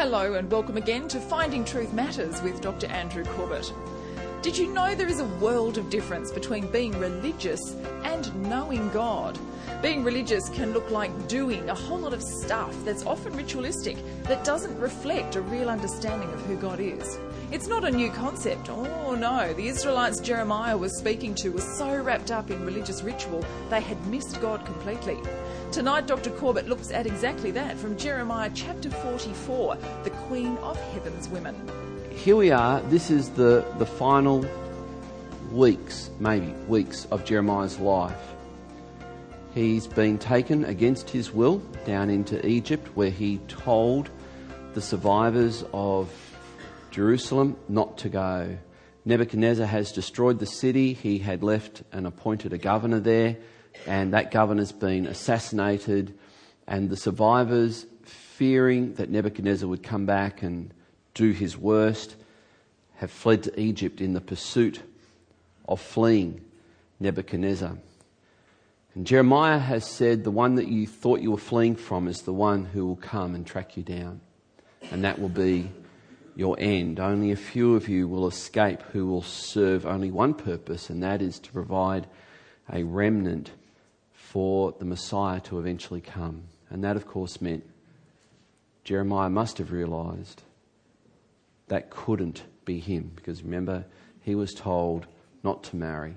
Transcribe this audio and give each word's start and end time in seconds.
Hello, 0.00 0.32
and 0.32 0.50
welcome 0.50 0.78
again 0.78 1.08
to 1.08 1.20
Finding 1.20 1.62
Truth 1.62 1.92
Matters 1.92 2.40
with 2.40 2.62
Dr. 2.62 2.86
Andrew 2.86 3.22
Corbett. 3.22 3.70
Did 4.40 4.56
you 4.56 4.72
know 4.72 4.94
there 4.94 5.06
is 5.06 5.20
a 5.20 5.26
world 5.26 5.76
of 5.76 5.90
difference 5.90 6.32
between 6.32 6.68
being 6.68 6.98
religious 6.98 7.76
and 8.04 8.34
knowing 8.48 8.88
God? 8.92 9.38
Being 9.82 10.02
religious 10.02 10.48
can 10.48 10.72
look 10.72 10.90
like 10.90 11.28
doing 11.28 11.68
a 11.68 11.74
whole 11.74 11.98
lot 11.98 12.14
of 12.14 12.22
stuff 12.22 12.74
that's 12.82 13.04
often 13.04 13.36
ritualistic 13.36 13.98
that 14.22 14.42
doesn't 14.42 14.80
reflect 14.80 15.36
a 15.36 15.42
real 15.42 15.68
understanding 15.68 16.32
of 16.32 16.40
who 16.46 16.56
God 16.56 16.80
is. 16.80 17.18
It's 17.52 17.66
not 17.66 17.84
a 17.84 17.90
new 17.90 18.12
concept. 18.12 18.70
Oh 18.70 19.16
no, 19.16 19.52
the 19.54 19.66
Israelites 19.66 20.20
Jeremiah 20.20 20.78
was 20.78 20.96
speaking 20.96 21.34
to 21.34 21.48
were 21.50 21.60
so 21.60 22.00
wrapped 22.00 22.30
up 22.30 22.48
in 22.48 22.64
religious 22.64 23.02
ritual 23.02 23.44
they 23.70 23.80
had 23.80 24.06
missed 24.06 24.40
God 24.40 24.64
completely. 24.64 25.18
Tonight, 25.72 26.06
Dr. 26.06 26.30
Corbett 26.30 26.68
looks 26.68 26.92
at 26.92 27.08
exactly 27.08 27.50
that 27.50 27.76
from 27.76 27.96
Jeremiah 27.96 28.52
chapter 28.54 28.88
44, 28.88 29.76
the 30.04 30.10
Queen 30.10 30.56
of 30.58 30.80
Heaven's 30.92 31.28
Women. 31.28 31.56
Here 32.14 32.36
we 32.36 32.52
are. 32.52 32.80
This 32.82 33.10
is 33.10 33.30
the, 33.30 33.64
the 33.78 33.86
final 33.86 34.46
weeks, 35.50 36.08
maybe 36.20 36.52
weeks, 36.68 37.08
of 37.10 37.24
Jeremiah's 37.24 37.80
life. 37.80 38.14
He's 39.54 39.88
been 39.88 40.18
taken 40.18 40.66
against 40.66 41.10
his 41.10 41.32
will 41.32 41.58
down 41.84 42.10
into 42.10 42.46
Egypt, 42.46 42.90
where 42.94 43.10
he 43.10 43.38
told 43.48 44.08
the 44.74 44.80
survivors 44.80 45.64
of 45.72 46.08
Jerusalem 46.90 47.56
not 47.68 47.98
to 47.98 48.08
go. 48.08 48.58
Nebuchadnezzar 49.04 49.66
has 49.66 49.92
destroyed 49.92 50.38
the 50.38 50.46
city. 50.46 50.92
He 50.92 51.18
had 51.18 51.42
left 51.42 51.82
and 51.92 52.06
appointed 52.06 52.52
a 52.52 52.58
governor 52.58 53.00
there 53.00 53.36
and 53.86 54.12
that 54.14 54.30
governor's 54.30 54.72
been 54.72 55.06
assassinated, 55.06 56.18
and 56.66 56.90
the 56.90 56.96
survivors, 56.96 57.86
fearing 58.04 58.94
that 58.94 59.10
Nebuchadnezzar 59.10 59.68
would 59.68 59.82
come 59.82 60.06
back 60.06 60.42
and 60.42 60.72
do 61.14 61.30
his 61.32 61.56
worst, 61.56 62.16
have 62.96 63.10
fled 63.10 63.42
to 63.44 63.60
Egypt 63.60 64.00
in 64.00 64.12
the 64.12 64.20
pursuit 64.20 64.82
of 65.68 65.80
fleeing 65.80 66.44
Nebuchadnezzar. 66.98 67.78
And 68.94 69.06
Jeremiah 69.06 69.58
has 69.58 69.88
said, 69.88 70.24
The 70.24 70.30
one 70.30 70.56
that 70.56 70.68
you 70.68 70.86
thought 70.86 71.20
you 71.20 71.30
were 71.30 71.38
fleeing 71.38 71.76
from 71.76 72.08
is 72.08 72.22
the 72.22 72.32
one 72.32 72.64
who 72.64 72.86
will 72.86 72.96
come 72.96 73.34
and 73.34 73.46
track 73.46 73.76
you 73.76 73.82
down. 73.82 74.20
And 74.90 75.04
that 75.04 75.18
will 75.18 75.28
be 75.28 75.70
your 76.36 76.56
end. 76.58 77.00
Only 77.00 77.30
a 77.32 77.36
few 77.36 77.74
of 77.74 77.88
you 77.88 78.08
will 78.08 78.26
escape 78.26 78.82
who 78.92 79.06
will 79.06 79.22
serve 79.22 79.86
only 79.86 80.10
one 80.10 80.34
purpose, 80.34 80.90
and 80.90 81.02
that 81.02 81.22
is 81.22 81.38
to 81.40 81.52
provide 81.52 82.06
a 82.72 82.82
remnant 82.84 83.50
for 84.12 84.74
the 84.78 84.84
Messiah 84.84 85.40
to 85.40 85.58
eventually 85.58 86.00
come. 86.00 86.44
And 86.70 86.84
that, 86.84 86.96
of 86.96 87.06
course, 87.06 87.40
meant 87.40 87.64
Jeremiah 88.84 89.30
must 89.30 89.58
have 89.58 89.72
realized 89.72 90.42
that 91.68 91.90
couldn't 91.90 92.44
be 92.64 92.78
him, 92.78 93.12
because 93.16 93.42
remember, 93.42 93.84
he 94.22 94.34
was 94.34 94.52
told 94.54 95.06
not 95.42 95.62
to 95.64 95.76
marry. 95.76 96.14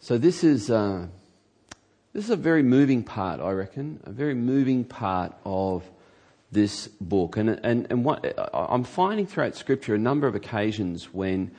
So 0.00 0.18
this 0.18 0.42
is, 0.42 0.70
uh, 0.70 1.06
this 2.12 2.24
is 2.24 2.30
a 2.30 2.36
very 2.36 2.62
moving 2.62 3.02
part, 3.02 3.40
I 3.40 3.52
reckon, 3.52 4.00
a 4.04 4.10
very 4.10 4.34
moving 4.34 4.84
part 4.84 5.34
of 5.44 5.88
this 6.52 6.86
book. 7.00 7.36
And, 7.36 7.50
and, 7.64 7.86
and 7.90 8.04
what, 8.04 8.38
I'm 8.54 8.84
finding 8.84 9.26
throughout 9.26 9.56
Scripture 9.56 9.94
a 9.94 9.98
number 9.98 10.26
of 10.26 10.34
occasions 10.34 11.12
when 11.12 11.50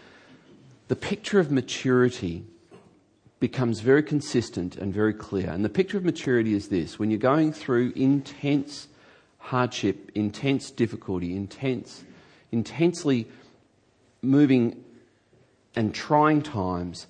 the 0.88 0.95
picture 0.95 1.39
of 1.39 1.52
maturity 1.52 2.45
becomes 3.39 3.81
very 3.81 4.03
consistent 4.03 4.77
and 4.77 4.94
very 4.94 5.13
clear. 5.13 5.50
And 5.50 5.66
the 5.66 5.69
picture 5.69 5.97
of 5.97 6.05
maturity 6.05 6.53
is 6.53 6.69
this 6.69 6.97
when 6.97 7.09
you're 7.09 7.19
going 7.19 7.52
through 7.52 7.91
intense 7.95 8.88
hardship, 9.39 10.11
intense 10.16 10.72
difficulty, 10.72 11.35
intense, 11.35 12.03
intensely 12.52 13.28
moving 14.22 14.81
and 15.75 15.94
trying 15.94 16.41
times, 16.41 17.07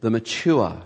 the 0.00 0.10
mature 0.10 0.82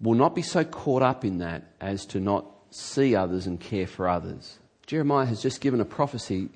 will 0.00 0.14
not 0.14 0.34
be 0.34 0.42
so 0.42 0.64
caught 0.64 1.02
up 1.02 1.24
in 1.24 1.38
that 1.38 1.62
as 1.80 2.06
to 2.06 2.18
not 2.18 2.46
see 2.70 3.14
others 3.14 3.46
and 3.46 3.60
care 3.60 3.86
for 3.86 4.08
others. 4.08 4.58
Jeremiah 4.86 5.26
has 5.26 5.42
just 5.42 5.60
given 5.60 5.80
a 5.80 5.84
prophecy 5.84 6.48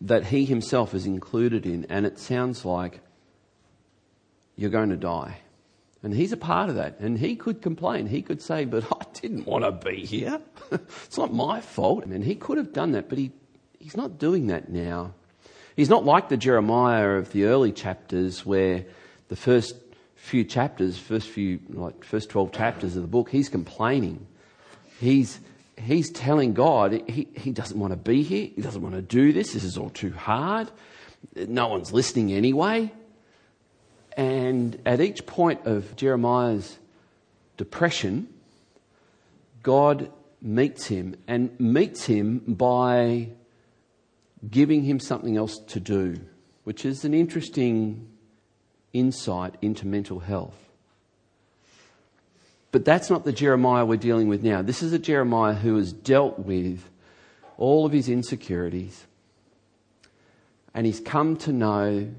that 0.00 0.26
he 0.26 0.44
himself 0.44 0.94
is 0.94 1.06
included 1.06 1.66
in, 1.66 1.86
and 1.88 2.06
it 2.06 2.18
sounds 2.18 2.64
like 2.64 3.00
you're 4.56 4.70
going 4.70 4.90
to 4.90 4.96
die. 4.96 5.38
And 6.02 6.12
he's 6.12 6.32
a 6.32 6.36
part 6.36 6.68
of 6.68 6.76
that. 6.76 7.00
And 7.00 7.18
he 7.18 7.34
could 7.34 7.62
complain. 7.62 8.06
He 8.06 8.20
could 8.20 8.42
say, 8.42 8.66
But 8.66 8.84
I 8.92 9.06
didn't 9.20 9.46
want 9.46 9.64
to 9.64 9.72
be 9.72 10.04
here. 10.04 10.40
it's 10.70 11.16
not 11.16 11.32
my 11.32 11.60
fault. 11.62 12.04
And 12.04 12.22
he 12.22 12.34
could 12.34 12.58
have 12.58 12.74
done 12.74 12.92
that, 12.92 13.08
but 13.08 13.16
he, 13.16 13.32
he's 13.80 13.96
not 13.96 14.18
doing 14.18 14.48
that 14.48 14.68
now. 14.68 15.14
He's 15.74 15.88
not 15.88 16.04
like 16.04 16.28
the 16.28 16.36
Jeremiah 16.36 17.12
of 17.12 17.32
the 17.32 17.44
early 17.44 17.72
chapters 17.72 18.44
where 18.44 18.84
the 19.28 19.36
first 19.36 19.74
few 20.14 20.44
chapters, 20.44 20.98
first 20.98 21.28
few, 21.28 21.60
like 21.70 22.04
first 22.04 22.28
12 22.30 22.52
chapters 22.52 22.96
of 22.96 23.02
the 23.02 23.08
book, 23.08 23.30
he's 23.30 23.48
complaining. 23.48 24.26
He's, 25.00 25.40
he's 25.76 26.10
telling 26.10 26.54
God 26.54 27.02
he, 27.08 27.28
he 27.34 27.50
doesn't 27.50 27.78
want 27.78 27.92
to 27.92 27.96
be 27.96 28.22
here. 28.22 28.50
He 28.54 28.62
doesn't 28.62 28.82
want 28.82 28.94
to 28.94 29.02
do 29.02 29.32
this. 29.32 29.52
This 29.52 29.64
is 29.64 29.76
all 29.76 29.90
too 29.90 30.12
hard. 30.12 30.70
No 31.34 31.68
one's 31.68 31.92
listening 31.92 32.32
anyway. 32.32 32.92
And 34.16 34.80
at 34.86 35.00
each 35.00 35.26
point 35.26 35.66
of 35.66 35.96
Jeremiah's 35.96 36.78
depression, 37.56 38.28
God 39.62 40.10
meets 40.40 40.86
him 40.86 41.16
and 41.26 41.58
meets 41.58 42.04
him 42.04 42.40
by 42.46 43.30
giving 44.48 44.84
him 44.84 45.00
something 45.00 45.36
else 45.36 45.58
to 45.58 45.80
do, 45.80 46.20
which 46.64 46.84
is 46.84 47.04
an 47.04 47.14
interesting 47.14 48.08
insight 48.92 49.56
into 49.62 49.86
mental 49.86 50.20
health. 50.20 50.56
But 52.74 52.84
that's 52.84 53.08
not 53.08 53.24
the 53.24 53.32
Jeremiah 53.32 53.86
we're 53.86 53.98
dealing 53.98 54.26
with 54.26 54.42
now. 54.42 54.60
This 54.60 54.82
is 54.82 54.92
a 54.92 54.98
Jeremiah 54.98 55.54
who 55.54 55.76
has 55.76 55.92
dealt 55.92 56.40
with 56.40 56.82
all 57.56 57.86
of 57.86 57.92
his 57.92 58.08
insecurities 58.08 59.06
and 60.74 60.84
he's 60.84 60.98
come 60.98 61.36
to 61.36 61.52
know 61.52 62.12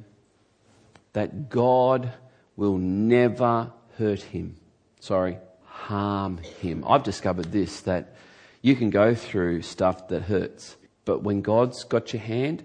that 1.11 1.49
God 1.49 2.13
will 2.55 2.77
never 2.77 3.73
hurt 3.97 4.21
him. 4.21 4.55
Sorry, 5.01 5.39
harm 5.65 6.37
him. 6.37 6.85
I've 6.87 7.03
discovered 7.03 7.51
this 7.51 7.81
that 7.81 8.15
you 8.61 8.77
can 8.77 8.91
go 8.91 9.13
through 9.13 9.61
stuff 9.63 10.07
that 10.07 10.21
hurts, 10.21 10.77
but 11.03 11.21
when 11.21 11.41
God's 11.41 11.83
got 11.83 12.13
your 12.13 12.21
hand, 12.21 12.63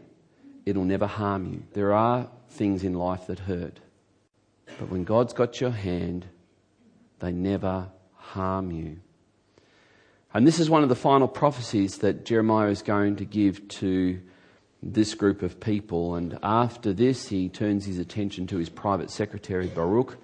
it'll 0.64 0.84
never 0.84 1.08
harm 1.08 1.52
you. 1.52 1.64
There 1.72 1.92
are 1.92 2.28
things 2.50 2.84
in 2.84 2.94
life 2.94 3.26
that 3.26 3.40
hurt, 3.40 3.80
but 4.78 4.90
when 4.90 5.02
God's 5.02 5.32
got 5.32 5.60
your 5.60 5.72
hand, 5.72 6.26
they 7.20 7.32
never 7.32 7.88
harm 8.16 8.70
you. 8.70 8.98
And 10.32 10.47
this 10.47 10.60
is 10.60 10.70
one 10.70 10.82
of 10.82 10.88
the 10.88 10.97
final 10.97 11.28
prophecies 11.28 11.98
that 11.98 12.25
Jeremiah 12.25 12.69
is 12.69 12.82
going 12.82 13.16
to 13.16 13.25
give 13.25 13.66
to 13.69 14.20
this 14.82 15.14
group 15.14 15.42
of 15.42 15.60
people. 15.60 16.14
And 16.14 16.38
after 16.42 16.92
this, 16.92 17.28
he 17.28 17.48
turns 17.48 17.84
his 17.84 17.98
attention 17.98 18.47
to 18.48 18.56
his 18.56 18.69
private 18.69 19.10
secretary, 19.10 19.66
Baruch. 19.66 20.16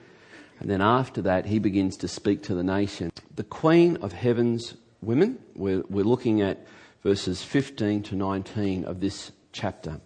And 0.61 0.71
then 0.71 0.81
after 0.81 1.23
that, 1.23 1.47
he 1.47 1.59
begins 1.59 1.97
to 1.99 2.09
speak 2.09 2.43
to 2.45 2.55
the 2.55 2.63
nation. 2.63 3.11
The 3.35 3.45
Queen 3.45 3.97
of 3.99 4.13
Heaven's 4.13 4.75
women, 5.03 5.39
we're, 5.55 5.83
we're 5.91 6.05
looking 6.05 6.41
at 6.41 6.67
verses 7.03 7.43
15 7.43 8.05
to 8.05 8.15
19 8.15 8.85
of 8.85 9.01
this 9.01 9.33
chapter. 9.53 10.01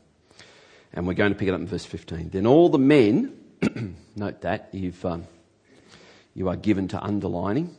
And 0.93 1.07
we're 1.07 1.15
going 1.15 1.33
to 1.33 1.39
pick 1.39 1.49
it 1.49 1.55
up 1.55 1.61
in 1.61 1.67
verse 1.67 1.85
15. 1.85 2.31
Then 2.31 2.47
all 2.47 2.69
the 2.69 2.79
men, 2.79 3.37
note 4.17 4.41
that, 4.41 4.71
you've, 4.73 5.05
um, 5.05 5.25
you 6.41 6.49
are 6.49 6.57
given 6.57 6.89
to 6.89 6.99
underlining 7.03 7.77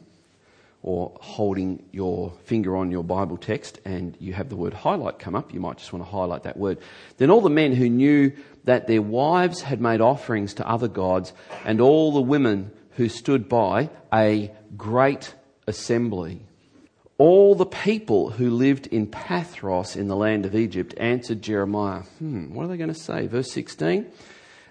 or 0.83 1.11
holding 1.19 1.83
your 1.91 2.31
finger 2.45 2.77
on 2.77 2.91
your 2.91 3.03
Bible 3.03 3.35
text 3.35 3.81
and 3.85 4.15
you 4.19 4.33
have 4.33 4.49
the 4.49 4.55
word 4.55 4.75
highlight 4.75 5.17
come 5.17 5.33
up, 5.33 5.51
you 5.51 5.59
might 5.59 5.79
just 5.79 5.91
want 5.91 6.05
to 6.05 6.11
highlight 6.11 6.43
that 6.43 6.57
word. 6.57 6.77
Then 7.17 7.31
all 7.31 7.41
the 7.41 7.49
men 7.49 7.73
who 7.73 7.89
knew 7.89 8.31
that 8.65 8.85
their 8.85 9.01
wives 9.01 9.63
had 9.63 9.81
made 9.81 9.99
offerings 9.99 10.53
to 10.55 10.69
other 10.69 10.87
gods 10.87 11.33
and 11.65 11.81
all 11.81 12.11
the 12.11 12.21
women 12.21 12.71
who 12.91 13.09
stood 13.09 13.49
by 13.49 13.89
a 14.13 14.51
great 14.77 15.33
assembly. 15.65 16.41
All 17.17 17.55
the 17.55 17.65
people 17.65 18.29
who 18.29 18.51
lived 18.51 18.85
in 18.85 19.07
Pathros 19.07 19.95
in 19.95 20.07
the 20.07 20.15
land 20.15 20.45
of 20.45 20.55
Egypt 20.55 20.93
answered 20.97 21.41
Jeremiah. 21.41 22.01
Hmm, 22.19 22.53
what 22.53 22.65
are 22.65 22.67
they 22.67 22.77
going 22.77 22.93
to 22.93 22.99
say? 22.99 23.25
Verse 23.25 23.51
16. 23.51 24.05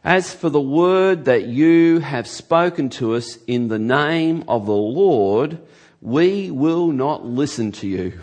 As 0.03 0.33
for 0.33 0.49
the 0.49 0.61
word 0.61 1.27
that 1.27 1.45
you 1.45 1.99
have 1.99 2.27
spoken 2.27 2.89
to 2.91 3.15
us 3.15 3.37
in 3.47 3.69
the 3.69 3.79
name 3.79 4.45
of 4.49 4.65
the 4.65 4.73
Lord, 4.73 5.61
we 6.01 6.51
will 6.51 6.87
not 6.91 7.27
listen 7.27 7.71
to 7.73 7.87
you. 7.87 8.19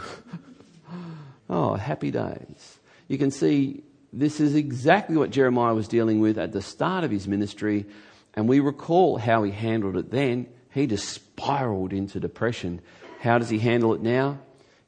oh, 1.51 1.75
happy 1.75 2.09
days. 2.09 2.79
You 3.07 3.19
can 3.19 3.29
see 3.29 3.83
this 4.12 4.39
is 4.39 4.56
exactly 4.56 5.18
what 5.18 5.29
Jeremiah 5.29 5.75
was 5.75 5.88
dealing 5.88 6.19
with 6.19 6.39
at 6.39 6.51
the 6.51 6.63
start 6.63 7.03
of 7.03 7.12
his 7.12 7.27
ministry, 7.27 7.85
and 8.33 8.50
we 8.50 8.59
recall 8.59 9.18
how 9.18 9.44
he 9.44 9.51
handled 9.51 9.97
it 9.97 10.09
then. 10.09 10.47
He 10.71 10.88
just 10.88 11.07
spiraled 11.07 11.94
into 11.94 12.19
depression. 12.19 12.81
How 13.21 13.38
does 13.38 13.50
he 13.50 13.59
handle 13.59 13.94
it 13.94 14.01
now? 14.01 14.39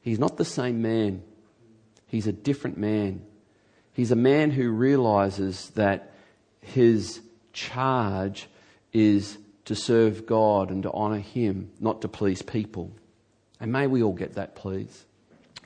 He's 0.01 0.18
not 0.18 0.38
the 0.38 0.45
same 0.45 0.81
man. 0.81 1.21
He's 2.07 2.25
a 2.25 2.31
different 2.31 2.80
man. 2.80 3.21
He's 3.94 4.09
a 4.09 4.15
man 4.15 4.50
who 4.50 4.71
realizes 4.71 5.69
that 5.71 6.13
his 6.69 7.21
charge 7.54 8.48
is 8.94 9.38
to 9.66 9.75
serve 9.75 10.25
God 10.25 10.71
and 10.71 10.83
to 10.83 10.92
honour 10.92 11.19
Him, 11.19 11.71
not 11.80 12.01
to 12.01 12.07
please 12.07 12.42
people. 12.42 12.92
And 13.60 13.71
may 13.71 13.88
we 13.88 14.01
all 14.01 14.13
get 14.13 14.33
that, 14.33 14.56
please. 14.56 15.06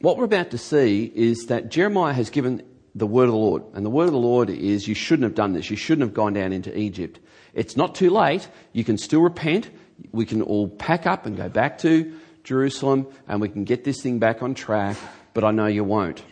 What 0.01 0.17
we're 0.17 0.25
about 0.25 0.51
to 0.51 0.57
see 0.57 1.09
is 1.15 1.45
that 1.45 1.69
Jeremiah 1.69 2.13
has 2.13 2.29
given 2.29 2.63
the 2.95 3.07
word 3.07 3.25
of 3.25 3.31
the 3.31 3.37
Lord. 3.37 3.63
And 3.73 3.85
the 3.85 3.89
word 3.89 4.07
of 4.07 4.11
the 4.11 4.17
Lord 4.17 4.49
is 4.49 4.87
you 4.87 4.95
shouldn't 4.95 5.23
have 5.23 5.35
done 5.35 5.53
this. 5.53 5.69
You 5.69 5.77
shouldn't 5.77 6.05
have 6.05 6.13
gone 6.13 6.33
down 6.33 6.51
into 6.51 6.77
Egypt. 6.77 7.19
It's 7.53 7.77
not 7.77 7.95
too 7.95 8.09
late. 8.09 8.47
You 8.73 8.83
can 8.83 8.97
still 8.97 9.21
repent. 9.21 9.69
We 10.11 10.25
can 10.25 10.41
all 10.41 10.67
pack 10.67 11.07
up 11.07 11.25
and 11.25 11.37
go 11.37 11.47
back 11.47 11.77
to 11.79 12.13
Jerusalem 12.43 13.07
and 13.27 13.39
we 13.39 13.47
can 13.47 13.63
get 13.63 13.83
this 13.83 14.01
thing 14.01 14.19
back 14.19 14.43
on 14.43 14.53
track. 14.53 14.97
But 15.33 15.43
I 15.43 15.51
know 15.51 15.67
you 15.67 15.83
won't. 15.83 16.23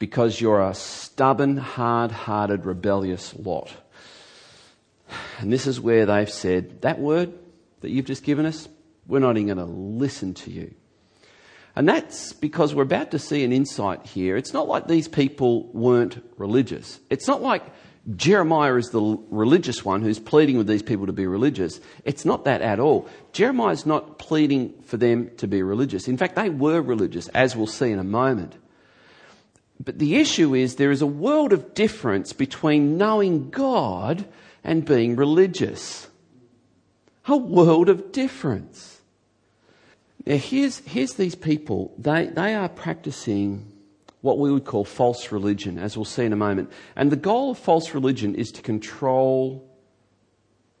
Because 0.00 0.40
you're 0.40 0.60
a 0.60 0.74
stubborn, 0.74 1.58
hard 1.58 2.10
hearted, 2.10 2.66
rebellious 2.66 3.36
lot. 3.36 3.70
And 5.38 5.52
this 5.52 5.68
is 5.68 5.80
where 5.80 6.06
they've 6.06 6.28
said, 6.28 6.82
that 6.82 6.98
word 6.98 7.32
that 7.82 7.90
you've 7.90 8.06
just 8.06 8.24
given 8.24 8.46
us, 8.46 8.68
we're 9.06 9.20
not 9.20 9.36
even 9.36 9.54
going 9.54 9.58
to 9.58 9.64
listen 9.64 10.34
to 10.34 10.50
you. 10.50 10.74
And 11.76 11.88
that's 11.88 12.32
because 12.32 12.74
we're 12.74 12.82
about 12.82 13.12
to 13.12 13.18
see 13.18 13.44
an 13.44 13.52
insight 13.52 14.04
here. 14.04 14.36
It's 14.36 14.52
not 14.52 14.66
like 14.66 14.88
these 14.88 15.06
people 15.06 15.68
weren't 15.72 16.20
religious. 16.36 16.98
It's 17.10 17.28
not 17.28 17.42
like 17.42 17.62
Jeremiah 18.16 18.76
is 18.76 18.90
the 18.90 19.18
religious 19.30 19.84
one 19.84 20.02
who's 20.02 20.18
pleading 20.18 20.56
with 20.56 20.66
these 20.66 20.82
people 20.82 21.06
to 21.06 21.12
be 21.12 21.26
religious. 21.26 21.80
It's 22.04 22.24
not 22.24 22.44
that 22.44 22.62
at 22.62 22.80
all. 22.80 23.08
Jeremiah's 23.32 23.86
not 23.86 24.18
pleading 24.18 24.82
for 24.82 24.96
them 24.96 25.30
to 25.36 25.46
be 25.46 25.62
religious. 25.62 26.08
In 26.08 26.16
fact, 26.16 26.36
they 26.36 26.50
were 26.50 26.80
religious, 26.80 27.28
as 27.28 27.54
we'll 27.54 27.66
see 27.66 27.90
in 27.90 27.98
a 27.98 28.04
moment. 28.04 28.56
But 29.82 29.98
the 29.98 30.16
issue 30.16 30.54
is 30.54 30.76
there 30.76 30.90
is 30.90 31.00
a 31.00 31.06
world 31.06 31.54
of 31.54 31.74
difference 31.74 32.34
between 32.34 32.98
knowing 32.98 33.48
God 33.48 34.26
and 34.62 34.84
being 34.84 35.16
religious. 35.16 36.08
A 37.26 37.36
world 37.36 37.88
of 37.88 38.12
difference. 38.12 39.00
Now, 40.26 40.36
here's, 40.36 40.78
here's 40.80 41.14
these 41.14 41.34
people. 41.34 41.94
They, 41.96 42.26
they 42.26 42.54
are 42.54 42.68
practicing 42.68 43.72
what 44.20 44.38
we 44.38 44.52
would 44.52 44.66
call 44.66 44.84
false 44.84 45.32
religion, 45.32 45.78
as 45.78 45.96
we'll 45.96 46.04
see 46.04 46.26
in 46.26 46.32
a 46.34 46.36
moment. 46.36 46.70
And 46.94 47.10
the 47.10 47.16
goal 47.16 47.52
of 47.52 47.58
false 47.58 47.94
religion 47.94 48.34
is 48.34 48.52
to 48.52 48.62
control 48.62 49.66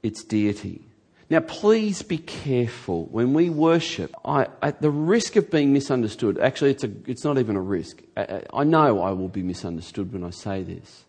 its 0.02 0.22
deity. 0.24 0.89
Now, 1.30 1.38
please 1.38 2.02
be 2.02 2.18
careful 2.18 3.06
when 3.06 3.34
we 3.34 3.50
worship. 3.50 4.12
I, 4.24 4.48
at 4.62 4.82
the 4.82 4.90
risk 4.90 5.36
of 5.36 5.48
being 5.48 5.72
misunderstood, 5.72 6.38
actually, 6.40 6.72
it's, 6.72 6.82
a, 6.82 6.90
it's 7.06 7.22
not 7.22 7.38
even 7.38 7.54
a 7.54 7.60
risk. 7.60 8.02
I, 8.16 8.42
I 8.52 8.64
know 8.64 9.00
I 9.00 9.12
will 9.12 9.28
be 9.28 9.44
misunderstood 9.44 10.12
when 10.12 10.24
I 10.24 10.30
say 10.30 10.64
this. 10.64 11.04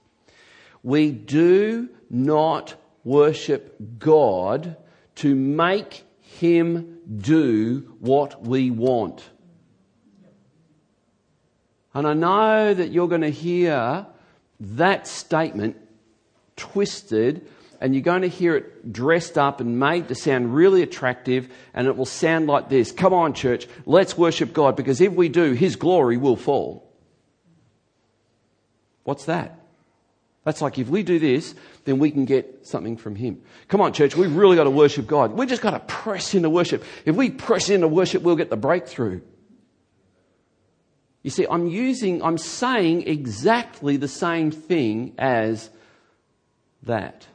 We 0.84 1.10
do 1.10 1.90
not 2.12 2.76
worship 3.04 3.76
God 3.98 4.78
to 5.16 5.34
make 5.34 6.04
Him 6.20 7.00
do 7.18 7.96
what 8.00 8.46
we 8.46 8.70
want. 8.70 9.28
And 11.96 12.08
I 12.08 12.14
know 12.14 12.76
that 12.76 12.92
you're 12.92 13.08
going 13.08 13.22
to 13.22 13.32
hear 13.32 14.06
that 14.60 15.08
statement 15.08 15.78
twisted 16.56 17.48
and 17.82 17.96
you're 17.96 18.04
going 18.04 18.22
to 18.22 18.30
hear 18.30 18.56
it 18.56 18.94
dressed 18.94 19.40
up 19.40 19.60
and 19.60 19.80
made 19.80 20.08
to 20.08 20.16
sound 20.16 20.54
really 20.54 20.84
attractive 20.84 21.50
and 21.74 21.88
it 21.88 21.98
will 21.98 22.06
sound 22.06 22.48
like 22.48 22.70
this. 22.70 22.92
Come 22.92 23.14
on, 23.14 23.34
church, 23.34 23.68
let's 23.88 24.16
worship 24.16 24.54
God 24.54 24.76
because 24.76 25.02
if 25.02 25.12
we 25.12 25.28
do, 25.28 25.54
His 25.54 25.76
glory 25.76 26.16
will 26.16 26.36
fall. 26.36 26.88
What's 29.04 29.26
that? 29.26 29.58
That's 30.44 30.62
like 30.62 30.78
if 30.78 30.88
we 30.90 31.02
do 31.02 31.18
this, 31.18 31.56
then 31.86 31.98
we 31.98 32.12
can 32.12 32.26
get 32.26 32.68
something 32.68 32.98
from 32.98 33.16
Him. 33.16 33.42
Come 33.68 33.82
on, 33.82 33.94
church, 33.94 34.16
we've 34.16 34.36
really 34.36 34.56
got 34.56 34.66
to 34.66 34.72
worship 34.72 35.08
God. 35.08 35.34
We've 35.34 35.50
just 35.50 35.64
got 35.64 35.72
to 35.72 35.80
press 35.80 36.36
into 36.36 36.52
worship. 36.52 36.84
If 37.04 37.16
we 37.16 37.32
press 37.32 37.70
into 37.70 37.88
worship, 37.88 38.22
we'll 38.22 38.36
get 38.36 38.52
the 38.52 38.58
breakthrough. 38.58 39.22
You 41.24 41.32
see, 41.32 41.48
I'm 41.50 41.68
using, 41.68 42.24
I'm 42.24 42.38
saying 42.38 43.08
exactly 43.08 43.98
the 43.98 44.08
same 44.08 44.52
thing 44.52 45.14
as 45.18 45.70
that. 46.84 47.28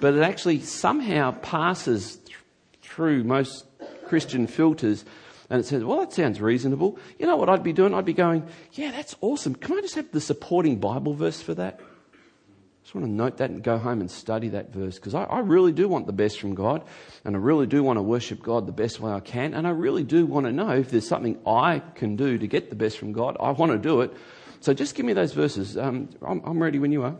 But 0.00 0.14
it 0.14 0.22
actually 0.22 0.60
somehow 0.60 1.32
passes 1.32 2.16
th- 2.16 2.38
through 2.82 3.24
most 3.24 3.64
Christian 4.06 4.46
filters 4.46 5.04
and 5.50 5.60
it 5.60 5.66
says, 5.66 5.82
well, 5.82 6.00
that 6.00 6.12
sounds 6.12 6.40
reasonable. 6.40 6.98
You 7.18 7.26
know 7.26 7.36
what 7.36 7.48
I'd 7.48 7.62
be 7.62 7.72
doing? 7.72 7.94
I'd 7.94 8.04
be 8.04 8.12
going, 8.12 8.46
yeah, 8.72 8.90
that's 8.90 9.16
awesome. 9.20 9.54
Can 9.54 9.78
I 9.78 9.80
just 9.80 9.94
have 9.94 10.10
the 10.12 10.20
supporting 10.20 10.76
Bible 10.76 11.14
verse 11.14 11.40
for 11.40 11.54
that? 11.54 11.80
I 11.80 12.82
just 12.82 12.94
want 12.94 13.06
to 13.06 13.12
note 13.12 13.38
that 13.38 13.50
and 13.50 13.62
go 13.62 13.78
home 13.78 14.00
and 14.00 14.10
study 14.10 14.48
that 14.50 14.72
verse 14.72 14.96
because 14.96 15.14
I, 15.14 15.24
I, 15.24 15.40
really 15.40 15.72
do 15.72 15.88
want 15.88 16.06
the 16.06 16.12
best 16.12 16.40
from 16.40 16.54
God 16.54 16.82
and 17.24 17.36
I 17.36 17.38
really 17.38 17.66
do 17.66 17.82
want 17.82 17.98
to 17.98 18.02
worship 18.02 18.42
God 18.42 18.66
the 18.66 18.72
best 18.72 18.98
way 18.98 19.12
I 19.12 19.20
can 19.20 19.52
and 19.52 19.66
I 19.66 19.70
really 19.70 20.04
do 20.04 20.24
want 20.24 20.46
to 20.46 20.52
know 20.52 20.70
if 20.70 20.90
there's 20.90 21.06
something 21.06 21.38
I 21.46 21.82
can 21.94 22.16
do 22.16 22.38
to 22.38 22.46
get 22.46 22.70
the 22.70 22.76
best 22.76 22.98
from 22.98 23.12
God. 23.12 23.36
I 23.40 23.50
want 23.50 23.72
to 23.72 23.78
do 23.78 24.00
it. 24.02 24.14
So 24.60 24.72
just 24.72 24.94
give 24.94 25.04
me 25.04 25.12
those 25.12 25.32
verses. 25.32 25.76
Um, 25.76 26.08
I'm, 26.26 26.40
I'm 26.44 26.62
ready 26.62 26.78
when 26.78 26.92
you 26.92 27.02
are. 27.04 27.16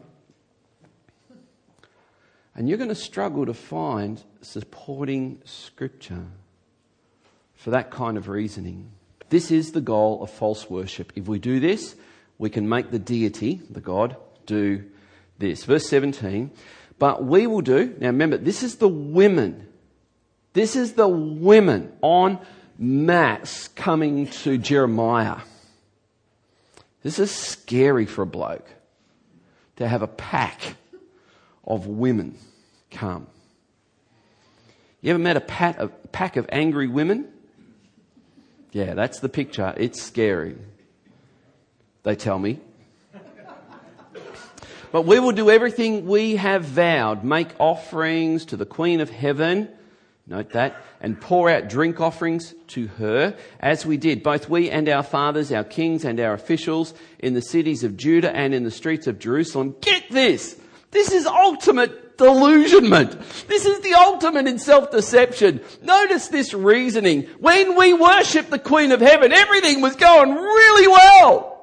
And 2.58 2.68
you're 2.68 2.76
going 2.76 2.88
to 2.88 2.96
struggle 2.96 3.46
to 3.46 3.54
find 3.54 4.20
supporting 4.42 5.40
scripture 5.44 6.24
for 7.54 7.70
that 7.70 7.92
kind 7.92 8.18
of 8.18 8.26
reasoning. 8.26 8.90
This 9.28 9.52
is 9.52 9.70
the 9.70 9.80
goal 9.80 10.24
of 10.24 10.30
false 10.32 10.68
worship. 10.68 11.12
If 11.14 11.28
we 11.28 11.38
do 11.38 11.60
this, 11.60 11.94
we 12.36 12.50
can 12.50 12.68
make 12.68 12.90
the 12.90 12.98
deity, 12.98 13.62
the 13.70 13.80
God, 13.80 14.16
do 14.44 14.84
this. 15.38 15.62
Verse 15.62 15.88
17, 15.88 16.50
but 16.98 17.24
we 17.24 17.46
will 17.46 17.60
do, 17.60 17.94
now 18.00 18.08
remember, 18.08 18.36
this 18.36 18.64
is 18.64 18.74
the 18.78 18.88
women. 18.88 19.68
This 20.52 20.74
is 20.74 20.94
the 20.94 21.06
women 21.06 21.92
on 22.02 22.40
mass 22.76 23.68
coming 23.68 24.26
to 24.26 24.58
Jeremiah. 24.58 25.42
This 27.04 27.20
is 27.20 27.30
scary 27.30 28.04
for 28.04 28.22
a 28.22 28.26
bloke 28.26 28.66
to 29.76 29.86
have 29.86 30.02
a 30.02 30.08
pack 30.08 30.74
of 31.64 31.86
women 31.86 32.36
come. 32.90 33.26
You 35.00 35.10
ever 35.10 35.18
met 35.18 35.36
a, 35.36 35.40
pat, 35.40 35.76
a 35.78 35.88
pack 35.88 36.36
of 36.36 36.46
angry 36.50 36.88
women? 36.88 37.28
Yeah, 38.72 38.94
that's 38.94 39.20
the 39.20 39.28
picture. 39.28 39.72
It's 39.76 40.02
scary. 40.02 40.56
They 42.02 42.16
tell 42.16 42.38
me. 42.38 42.60
But 44.90 45.02
we 45.02 45.20
will 45.20 45.32
do 45.32 45.50
everything 45.50 46.06
we 46.06 46.36
have 46.36 46.64
vowed, 46.64 47.22
make 47.22 47.48
offerings 47.58 48.46
to 48.46 48.56
the 48.56 48.64
Queen 48.64 49.00
of 49.00 49.10
Heaven, 49.10 49.68
note 50.26 50.50
that, 50.50 50.82
and 51.00 51.20
pour 51.20 51.50
out 51.50 51.68
drink 51.68 52.00
offerings 52.00 52.54
to 52.68 52.86
her, 52.86 53.36
as 53.60 53.84
we 53.84 53.98
did, 53.98 54.22
both 54.22 54.48
we 54.48 54.70
and 54.70 54.88
our 54.88 55.02
fathers, 55.02 55.52
our 55.52 55.64
kings 55.64 56.06
and 56.06 56.18
our 56.18 56.32
officials, 56.32 56.94
in 57.18 57.34
the 57.34 57.42
cities 57.42 57.84
of 57.84 57.98
Judah 57.98 58.34
and 58.34 58.54
in 58.54 58.64
the 58.64 58.70
streets 58.70 59.06
of 59.06 59.18
Jerusalem. 59.18 59.76
Get 59.82 60.04
this! 60.10 60.58
This 60.90 61.12
is 61.12 61.26
ultimate 61.26 62.07
delusionment. 62.18 63.18
This 63.48 63.64
is 63.64 63.80
the 63.80 63.94
ultimate 63.94 64.46
in 64.46 64.58
self-deception. 64.58 65.62
Notice 65.82 66.28
this 66.28 66.52
reasoning. 66.52 67.22
When 67.38 67.76
we 67.76 67.94
worship 67.94 68.50
the 68.50 68.58
Queen 68.58 68.92
of 68.92 69.00
Heaven, 69.00 69.32
everything 69.32 69.80
was 69.80 69.96
going 69.96 70.34
really 70.34 70.88
well. 70.88 71.54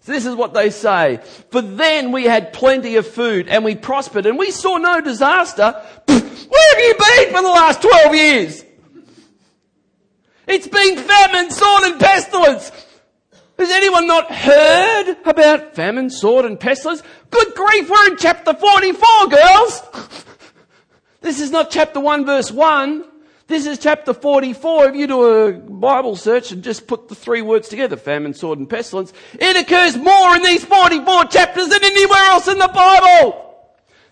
So 0.00 0.12
this 0.12 0.26
is 0.26 0.34
what 0.34 0.54
they 0.54 0.70
say. 0.70 1.20
For 1.50 1.62
then 1.62 2.12
we 2.12 2.24
had 2.24 2.52
plenty 2.52 2.96
of 2.96 3.06
food 3.06 3.48
and 3.48 3.64
we 3.64 3.74
prospered 3.74 4.26
and 4.26 4.38
we 4.38 4.50
saw 4.50 4.76
no 4.76 5.00
disaster. 5.00 5.82
Where 6.06 6.18
have 6.18 6.78
you 6.78 6.94
been 6.94 7.34
for 7.34 7.42
the 7.42 7.48
last 7.48 7.82
12 7.82 8.14
years? 8.14 8.64
It's 10.46 10.68
been 10.68 10.98
famine, 10.98 11.50
sword 11.50 11.84
and 11.84 11.98
pestilence. 11.98 12.70
Has 13.58 13.70
anyone 13.70 14.06
not 14.06 14.32
heard 14.32 15.16
about 15.24 15.76
famine, 15.76 16.10
sword, 16.10 16.44
and 16.44 16.58
pestilence? 16.58 17.02
Good 17.30 17.54
grief, 17.54 17.88
we're 17.88 18.08
in 18.08 18.16
chapter 18.16 18.52
44, 18.52 19.28
girls! 19.28 19.82
This 21.20 21.40
is 21.40 21.50
not 21.50 21.70
chapter 21.70 22.00
1, 22.00 22.26
verse 22.26 22.50
1. 22.50 23.04
This 23.46 23.66
is 23.66 23.78
chapter 23.78 24.12
44. 24.12 24.88
If 24.88 24.96
you 24.96 25.06
do 25.06 25.22
a 25.22 25.52
Bible 25.52 26.16
search 26.16 26.50
and 26.50 26.64
just 26.64 26.86
put 26.86 27.08
the 27.08 27.14
three 27.14 27.42
words 27.42 27.68
together, 27.68 27.96
famine, 27.96 28.34
sword, 28.34 28.58
and 28.58 28.68
pestilence, 28.68 29.12
it 29.34 29.56
occurs 29.56 29.96
more 29.96 30.34
in 30.34 30.42
these 30.42 30.64
44 30.64 31.26
chapters 31.26 31.68
than 31.68 31.84
anywhere 31.84 32.24
else 32.24 32.48
in 32.48 32.58
the 32.58 32.68
Bible. 32.68 33.68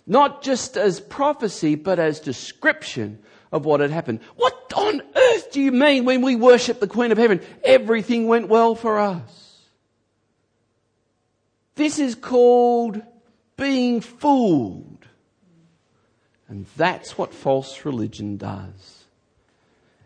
Not 0.07 0.43
just 0.43 0.77
as 0.77 1.01
prophecy, 1.01 1.75
but 1.75 1.99
as 1.99 2.21
description 2.21 3.19
of 3.53 3.65
what 3.65 3.81
had 3.81 3.91
happened. 3.91 4.21
What 4.37 4.73
on 4.75 5.03
earth 5.15 5.53
do 5.53 5.61
you 5.61 5.71
mean 5.71 6.05
when 6.05 6.23
we 6.23 6.35
worship 6.35 6.81
the 6.81 6.89
Queen 6.89 7.13
of 7.13 7.19
Heaven? 7.19 7.41
Everything 7.63 8.27
went 8.27 8.49
well 8.49 8.75
for 8.75 8.99
us. 8.99 9.61
This 11.75 11.99
is 11.99 12.15
called 12.15 13.03
being 13.57 14.01
fooled. 14.01 15.07
And 16.49 16.67
that's 16.77 17.17
what 17.17 17.33
false 17.33 17.85
religion 17.85 18.37
does. 18.37 19.05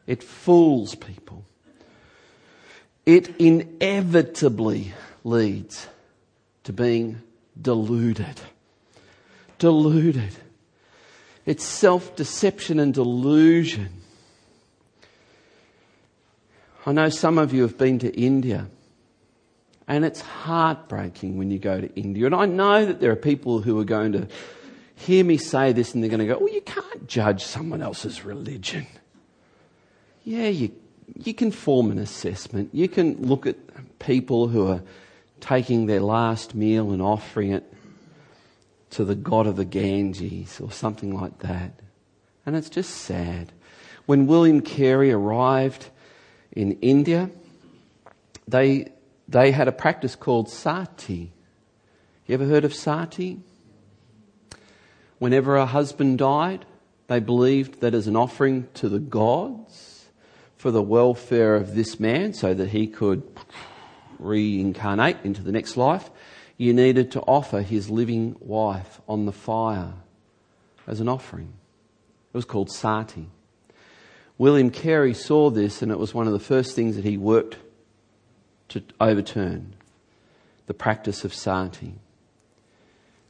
It 0.07 0.23
fools 0.23 0.95
people. 0.95 1.45
it 3.05 3.37
inevitably 3.41 4.93
leads 5.23 5.87
to 6.65 6.73
being 6.73 7.23
deluded. 7.61 8.41
Deluded. 9.59 10.35
It's 11.47 11.65
self 11.65 12.17
deception 12.17 12.81
and 12.81 12.93
delusion. 12.93 13.89
I 16.85 16.93
know 16.93 17.09
some 17.09 17.39
of 17.39 17.55
you 17.55 17.63
have 17.63 17.79
been 17.79 17.99
to 18.01 18.15
India, 18.15 18.67
and 19.89 20.05
it's 20.05 20.21
heartbreaking 20.21 21.39
when 21.39 21.51
you 21.51 21.59
go 21.59 21.81
to 21.81 21.95
India. 21.95 22.27
And 22.27 22.35
I 22.35 22.47
know 22.47 22.85
that 22.85 23.01
there 23.01 23.13
are 23.13 23.17
people 23.17 23.61
who 23.61 23.79
are 23.81 23.85
going 23.85 24.13
to 24.13 24.29
hear 24.97 25.25
me 25.25 25.37
say 25.37 25.73
this 25.73 25.95
and 25.95 26.03
they're 26.03 26.11
going 26.11 26.21
to 26.21 26.27
go, 26.27 26.39
Well, 26.39 26.53
you 26.53 26.63
can't 26.63 27.07
judge 27.07 27.45
someone 27.45 27.81
else's 27.81 28.25
religion. 28.25 28.87
Yeah, 30.25 30.49
you, 30.49 30.73
you 31.15 31.33
can 31.33 31.53
form 31.53 31.93
an 31.93 31.99
assessment. 31.99 32.71
You 32.73 32.89
can 32.89 33.23
look 33.23 33.47
at 33.47 33.57
people 34.01 34.49
who 34.49 34.67
are 34.67 34.83
taking 35.39 35.87
their 35.87 36.01
last 36.01 36.55
meal 36.55 36.91
and 36.91 37.01
offering 37.01 37.53
it 37.53 37.73
to 38.91 39.05
the 39.05 39.15
god 39.15 39.47
of 39.47 39.57
the 39.57 39.65
Ganges 39.65 40.61
or 40.61 40.71
something 40.71 41.15
like 41.15 41.41
that. 41.41 41.73
And 42.45 42.57
it's 42.57 42.71
just 42.71 42.91
sad. 42.91 43.53
When 44.07 44.27
William 44.27 44.61
Carey 44.61 45.11
arrived 45.11 45.89
in 46.53 46.73
India, 46.81 47.31
they, 48.47 48.93
they 49.29 49.51
had 49.51 49.69
a 49.69 49.73
practice 49.73 50.15
called 50.15 50.49
sati. 50.49 51.33
You 52.27 52.35
ever 52.35 52.45
heard 52.47 52.65
of 52.65 52.75
sati? 52.75 53.41
Whenever 55.19 55.57
a 55.57 55.67
husband 55.67 56.19
died, 56.19 56.65
they 57.09 57.21
believed 57.21 57.81
that 57.81 57.95
as 57.95 58.07
an 58.07 58.17
offering 58.17 58.69
to 58.75 58.89
the 58.89 58.99
gods 58.99 60.07
for 60.57 60.71
the 60.71 60.83
welfare 60.83 61.55
of 61.55 61.75
this 61.75 62.01
man 62.01 62.33
so 62.33 62.55
that 62.55 62.69
he 62.71 62.87
could 62.87 63.23
reincarnate 64.19 65.19
into 65.25 65.43
the 65.43 65.53
next 65.53 65.77
life, 65.77 66.11
you 66.57 66.73
needed 66.73 67.13
to 67.13 67.21
offer 67.23 67.63
his 67.63 67.91
living 67.91 68.37
wife 68.41 69.01
on 69.09 69.27
the 69.27 69.33
fire 69.33 69.93
as 70.87 71.01
an 71.01 71.09
offering. 71.09 71.53
It 72.33 72.37
was 72.37 72.45
called 72.45 72.71
sati. 72.71 73.29
William 74.39 74.71
Carey 74.71 75.15
saw 75.15 75.51
this, 75.51 75.83
and 75.83 75.91
it 75.91 75.99
was 75.99 76.15
one 76.15 76.27
of 76.27 76.33
the 76.33 76.39
first 76.39 76.75
things 76.75 76.97
that 76.97 77.05
he 77.05 77.17
worked 77.17 77.57
to 78.69 78.83
overturn 79.01 79.75
the 80.67 80.75
practice 80.75 81.25
of 81.25 81.33
sati. 81.33 81.95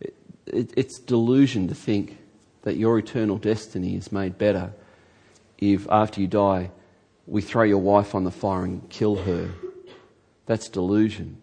It, 0.00 0.14
it, 0.46 0.72
it's 0.76 0.98
delusion 0.98 1.68
to 1.68 1.74
think 1.74 2.18
that 2.62 2.76
your 2.76 2.98
eternal 2.98 3.38
destiny 3.38 3.94
is 3.94 4.10
made 4.10 4.38
better 4.38 4.72
if, 5.58 5.86
after 5.90 6.20
you 6.20 6.26
die, 6.26 6.70
we 7.26 7.42
throw 7.42 7.62
your 7.62 7.78
wife 7.78 8.14
on 8.14 8.24
the 8.24 8.30
fire 8.30 8.64
and 8.64 8.88
kill 8.88 9.16
her. 9.16 9.50
That's 10.46 10.68
delusion. 10.68 11.42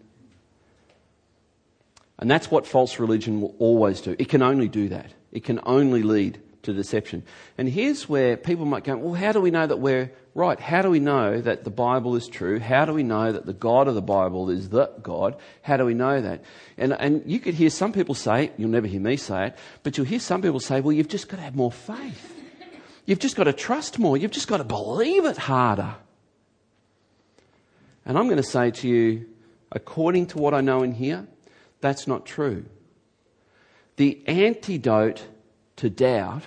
And 2.18 2.30
that's 2.30 2.50
what 2.50 2.66
false 2.66 2.98
religion 2.98 3.40
will 3.40 3.54
always 3.58 4.00
do. 4.00 4.14
It 4.18 4.28
can 4.28 4.42
only 4.42 4.68
do 4.68 4.88
that. 4.90 5.10
It 5.32 5.44
can 5.44 5.60
only 5.64 6.02
lead 6.02 6.40
to 6.62 6.72
deception. 6.72 7.22
And 7.58 7.68
here's 7.68 8.08
where 8.08 8.36
people 8.36 8.64
might 8.64 8.84
go, 8.84 8.96
well, 8.96 9.14
how 9.14 9.32
do 9.32 9.40
we 9.40 9.50
know 9.50 9.66
that 9.66 9.78
we're 9.78 10.10
right? 10.34 10.58
How 10.58 10.82
do 10.82 10.90
we 10.90 11.00
know 11.00 11.40
that 11.40 11.64
the 11.64 11.70
Bible 11.70 12.16
is 12.16 12.26
true? 12.26 12.58
How 12.58 12.84
do 12.84 12.92
we 12.92 13.02
know 13.02 13.32
that 13.32 13.46
the 13.46 13.52
God 13.52 13.88
of 13.88 13.94
the 13.94 14.02
Bible 14.02 14.50
is 14.50 14.70
the 14.70 14.90
God? 15.02 15.36
How 15.62 15.76
do 15.76 15.84
we 15.84 15.94
know 15.94 16.20
that? 16.20 16.42
And, 16.76 16.92
and 16.92 17.22
you 17.26 17.38
could 17.38 17.54
hear 17.54 17.70
some 17.70 17.92
people 17.92 18.14
say, 18.14 18.50
you'll 18.56 18.70
never 18.70 18.86
hear 18.86 19.00
me 19.00 19.16
say 19.16 19.48
it, 19.48 19.58
but 19.82 19.96
you'll 19.96 20.06
hear 20.06 20.20
some 20.20 20.42
people 20.42 20.60
say, 20.60 20.80
well, 20.80 20.92
you've 20.92 21.08
just 21.08 21.28
got 21.28 21.36
to 21.36 21.42
have 21.42 21.54
more 21.54 21.72
faith. 21.72 22.32
You've 23.06 23.18
just 23.18 23.36
got 23.36 23.44
to 23.44 23.52
trust 23.52 23.98
more. 23.98 24.16
You've 24.16 24.30
just 24.30 24.48
got 24.48 24.58
to 24.58 24.64
believe 24.64 25.26
it 25.26 25.36
harder. 25.36 25.94
And 28.06 28.18
I'm 28.18 28.24
going 28.24 28.38
to 28.38 28.42
say 28.42 28.70
to 28.70 28.88
you, 28.88 29.26
according 29.70 30.26
to 30.28 30.38
what 30.38 30.54
I 30.54 30.62
know 30.62 30.82
in 30.82 30.92
here, 30.92 31.26
that's 31.84 32.06
not 32.06 32.24
true. 32.24 32.64
The 33.96 34.26
antidote 34.26 35.28
to 35.76 35.90
doubt 35.90 36.44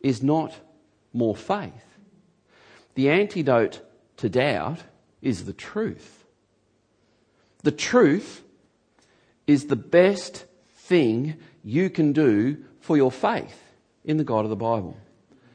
is 0.00 0.24
not 0.24 0.58
more 1.12 1.36
faith. 1.36 1.86
The 2.96 3.08
antidote 3.08 3.80
to 4.16 4.28
doubt 4.28 4.80
is 5.20 5.44
the 5.44 5.52
truth. 5.52 6.24
The 7.62 7.70
truth 7.70 8.42
is 9.46 9.66
the 9.66 9.76
best 9.76 10.46
thing 10.74 11.36
you 11.62 11.88
can 11.88 12.12
do 12.12 12.64
for 12.80 12.96
your 12.96 13.12
faith 13.12 13.62
in 14.04 14.16
the 14.16 14.24
God 14.24 14.44
of 14.44 14.50
the 14.50 14.56
Bible. 14.56 14.96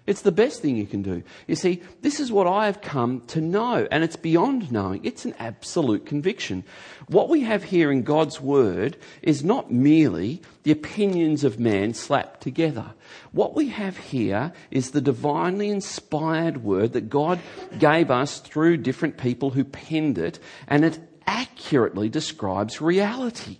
It's 0.07 0.21
the 0.21 0.31
best 0.31 0.61
thing 0.61 0.77
you 0.77 0.87
can 0.87 1.01
do. 1.01 1.21
You 1.47 1.55
see, 1.55 1.83
this 2.01 2.21
is 2.21 2.31
what 2.31 2.47
I 2.47 2.65
have 2.65 2.81
come 2.81 3.21
to 3.27 3.41
know, 3.41 3.89
and 3.91 4.05
it's 4.05 4.15
beyond 4.15 4.71
knowing. 4.71 5.03
It's 5.03 5.25
an 5.25 5.35
absolute 5.37 6.05
conviction. 6.05 6.63
What 7.07 7.27
we 7.27 7.41
have 7.41 7.65
here 7.65 7.91
in 7.91 8.03
God's 8.03 8.39
Word 8.39 8.95
is 9.21 9.43
not 9.43 9.69
merely 9.69 10.41
the 10.63 10.71
opinions 10.71 11.43
of 11.43 11.59
man 11.59 11.93
slapped 11.93 12.39
together. 12.39 12.93
What 13.33 13.53
we 13.53 13.67
have 13.67 13.97
here 13.97 14.53
is 14.71 14.91
the 14.91 15.01
divinely 15.01 15.69
inspired 15.69 16.63
Word 16.63 16.93
that 16.93 17.09
God 17.09 17.41
gave 17.77 18.09
us 18.09 18.39
through 18.39 18.77
different 18.77 19.17
people 19.17 19.49
who 19.49 19.65
penned 19.65 20.17
it, 20.17 20.39
and 20.69 20.85
it 20.85 20.99
accurately 21.27 22.07
describes 22.07 22.79
reality. 22.79 23.57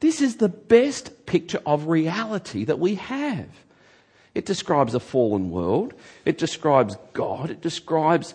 This 0.00 0.20
is 0.20 0.36
the 0.36 0.48
best 0.48 1.24
picture 1.26 1.60
of 1.64 1.86
reality 1.86 2.64
that 2.64 2.80
we 2.80 2.96
have. 2.96 3.46
It 4.40 4.46
describes 4.46 4.94
a 4.94 5.00
fallen 5.00 5.50
world. 5.50 5.92
It 6.24 6.38
describes 6.38 6.96
God. 7.12 7.50
It 7.50 7.60
describes 7.60 8.32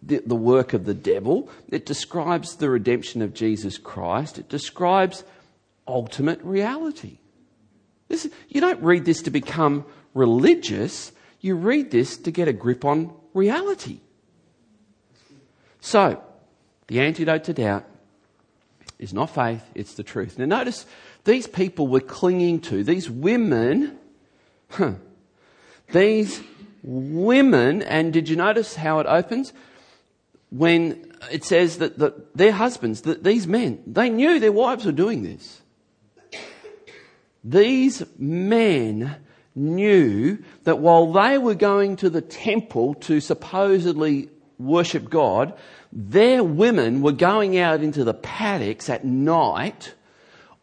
the, 0.00 0.22
the, 0.24 0.36
work 0.36 0.74
of 0.74 0.84
the 0.84 0.94
devil. 0.94 1.50
It 1.68 1.84
describes 1.86 2.54
the 2.54 2.70
redemption 2.70 3.20
of 3.20 3.34
Jesus 3.34 3.76
Christ. 3.76 4.38
It 4.38 4.48
describes 4.48 5.24
ultimate 5.88 6.40
reality. 6.44 7.18
This, 8.06 8.30
you 8.48 8.60
don't 8.60 8.80
read 8.80 9.04
this 9.04 9.22
to 9.22 9.32
become 9.32 9.84
religious, 10.14 11.10
you 11.40 11.56
read 11.56 11.90
this 11.90 12.16
to 12.18 12.30
get 12.30 12.46
a 12.46 12.52
grip 12.52 12.84
on 12.84 13.12
reality. 13.34 13.98
So, 15.80 16.22
the 16.86 17.00
antidote 17.00 17.42
to 17.42 17.54
doubt 17.54 17.86
is 19.00 19.12
not 19.12 19.34
faith, 19.34 19.64
it's 19.74 19.94
the 19.94 20.04
truth. 20.04 20.38
Now, 20.38 20.44
notice 20.44 20.86
these 21.24 21.48
people 21.48 21.88
were 21.88 21.98
clinging 21.98 22.60
to, 22.60 22.84
these 22.84 23.10
women, 23.10 23.98
huh, 24.68 24.92
these 25.92 26.42
women, 26.82 27.82
and 27.82 28.12
did 28.12 28.28
you 28.28 28.36
notice 28.36 28.74
how 28.74 29.00
it 29.00 29.06
opens? 29.06 29.52
When 30.50 31.12
it 31.30 31.44
says 31.44 31.78
that, 31.78 31.98
that 31.98 32.36
their 32.36 32.52
husbands, 32.52 33.02
that 33.02 33.22
these 33.22 33.46
men, 33.46 33.82
they 33.86 34.10
knew 34.10 34.40
their 34.40 34.52
wives 34.52 34.84
were 34.84 34.92
doing 34.92 35.22
this. 35.22 35.62
These 37.44 38.02
men 38.18 39.16
knew 39.54 40.38
that 40.64 40.78
while 40.78 41.12
they 41.12 41.38
were 41.38 41.54
going 41.54 41.96
to 41.96 42.10
the 42.10 42.20
temple 42.20 42.94
to 42.94 43.20
supposedly 43.20 44.28
worship 44.58 45.08
God, 45.08 45.54
their 45.92 46.44
women 46.44 47.02
were 47.02 47.12
going 47.12 47.58
out 47.58 47.82
into 47.82 48.04
the 48.04 48.14
paddocks 48.14 48.88
at 48.88 49.04
night, 49.04 49.94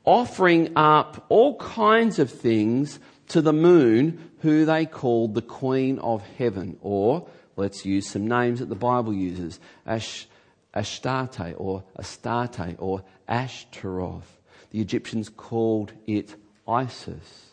offering 0.05 0.71
up 0.75 1.25
all 1.29 1.57
kinds 1.57 2.19
of 2.19 2.31
things 2.31 2.99
to 3.29 3.41
the 3.41 3.53
moon, 3.53 4.26
who 4.39 4.65
they 4.65 4.85
called 4.85 5.33
the 5.33 5.41
Queen 5.41 5.99
of 5.99 6.21
Heaven, 6.37 6.77
or 6.81 7.27
let's 7.55 7.85
use 7.85 8.09
some 8.09 8.27
names 8.27 8.59
that 8.59 8.69
the 8.69 8.75
Bible 8.75 9.13
uses 9.13 9.59
Ash, 9.85 10.27
Ashtarte, 10.75 11.55
or 11.57 11.83
Astarte, 11.97 12.75
or 12.79 13.03
Ashtaroth. 13.27 14.37
The 14.71 14.81
Egyptians 14.81 15.29
called 15.29 15.93
it 16.05 16.35
Isis, 16.67 17.51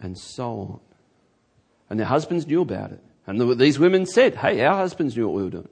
and 0.00 0.18
so 0.18 0.50
on. 0.50 0.80
And 1.90 2.00
their 2.00 2.06
husbands 2.06 2.46
knew 2.46 2.62
about 2.62 2.92
it. 2.92 3.00
And 3.26 3.58
these 3.58 3.78
women 3.78 4.06
said, 4.06 4.36
hey, 4.36 4.64
our 4.64 4.76
husbands 4.76 5.16
knew 5.16 5.28
what 5.28 5.36
we 5.36 5.42
were 5.44 5.50
doing. 5.50 5.68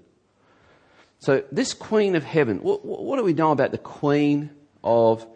So, 1.18 1.44
this 1.50 1.74
Queen 1.74 2.14
of 2.14 2.24
Heaven, 2.24 2.62
what, 2.62 2.84
what 2.84 3.16
do 3.16 3.24
we 3.24 3.34
know 3.34 3.50
about 3.50 3.72
the 3.72 3.78
Queen 3.78 4.50
of 4.82 5.26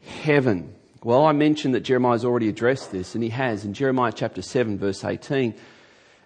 Heaven? 0.00 0.74
Well, 1.04 1.24
I 1.24 1.32
mentioned 1.32 1.74
that 1.74 1.80
Jeremiah's 1.80 2.24
already 2.24 2.48
addressed 2.48 2.92
this, 2.92 3.16
and 3.16 3.24
he 3.24 3.30
has. 3.30 3.64
In 3.64 3.74
Jeremiah 3.74 4.12
chapter 4.14 4.40
7, 4.40 4.78
verse 4.78 5.02
18, 5.02 5.52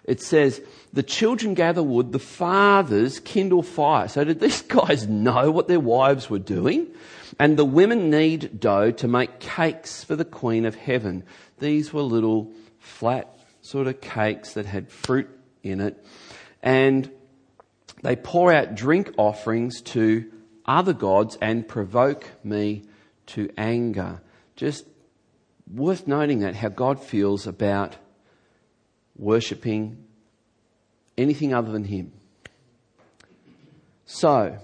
it 0.03 0.21
says, 0.21 0.61
The 0.93 1.01
children 1.01 1.55
gather 1.55 1.81
wood, 1.81 2.11
the 2.11 2.19
fathers 2.19 3.19
kindle 3.19 3.63
fire. 3.63 4.07
So, 4.07 4.23
did 4.23 4.39
these 4.39 4.61
guys 4.67 5.07
know 5.07 5.49
what 5.49 5.67
their 5.67 5.79
wives 5.79 6.29
were 6.29 6.37
doing? 6.37 6.87
And 7.39 7.57
the 7.57 7.65
women 7.65 8.11
knead 8.11 8.59
dough 8.59 8.91
to 8.91 9.07
make 9.07 9.39
cakes 9.39 10.03
for 10.03 10.15
the 10.15 10.25
Queen 10.25 10.63
of 10.63 10.75
Heaven. 10.75 11.23
These 11.57 11.91
were 11.91 12.03
little 12.03 12.51
flat 12.77 13.35
sort 13.61 13.87
of 13.87 13.99
cakes 13.99 14.53
that 14.53 14.67
had 14.67 14.91
fruit 14.91 15.27
in 15.63 15.81
it. 15.81 16.05
And 16.61 17.11
they 18.03 18.15
pour 18.15 18.53
out 18.53 18.75
drink 18.75 19.11
offerings 19.17 19.81
to 19.81 20.31
other 20.67 20.93
gods 20.93 21.35
and 21.41 21.67
provoke 21.67 22.29
me 22.43 22.83
to 23.27 23.49
anger 23.57 24.21
just 24.57 24.85
worth 25.71 26.07
noting 26.07 26.39
that 26.39 26.55
how 26.55 26.67
God 26.67 27.01
feels 27.01 27.47
about 27.47 27.95
worshipping 29.15 30.03
anything 31.17 31.53
other 31.53 31.71
than 31.71 31.85
Him. 31.85 32.11
So, 34.05 34.57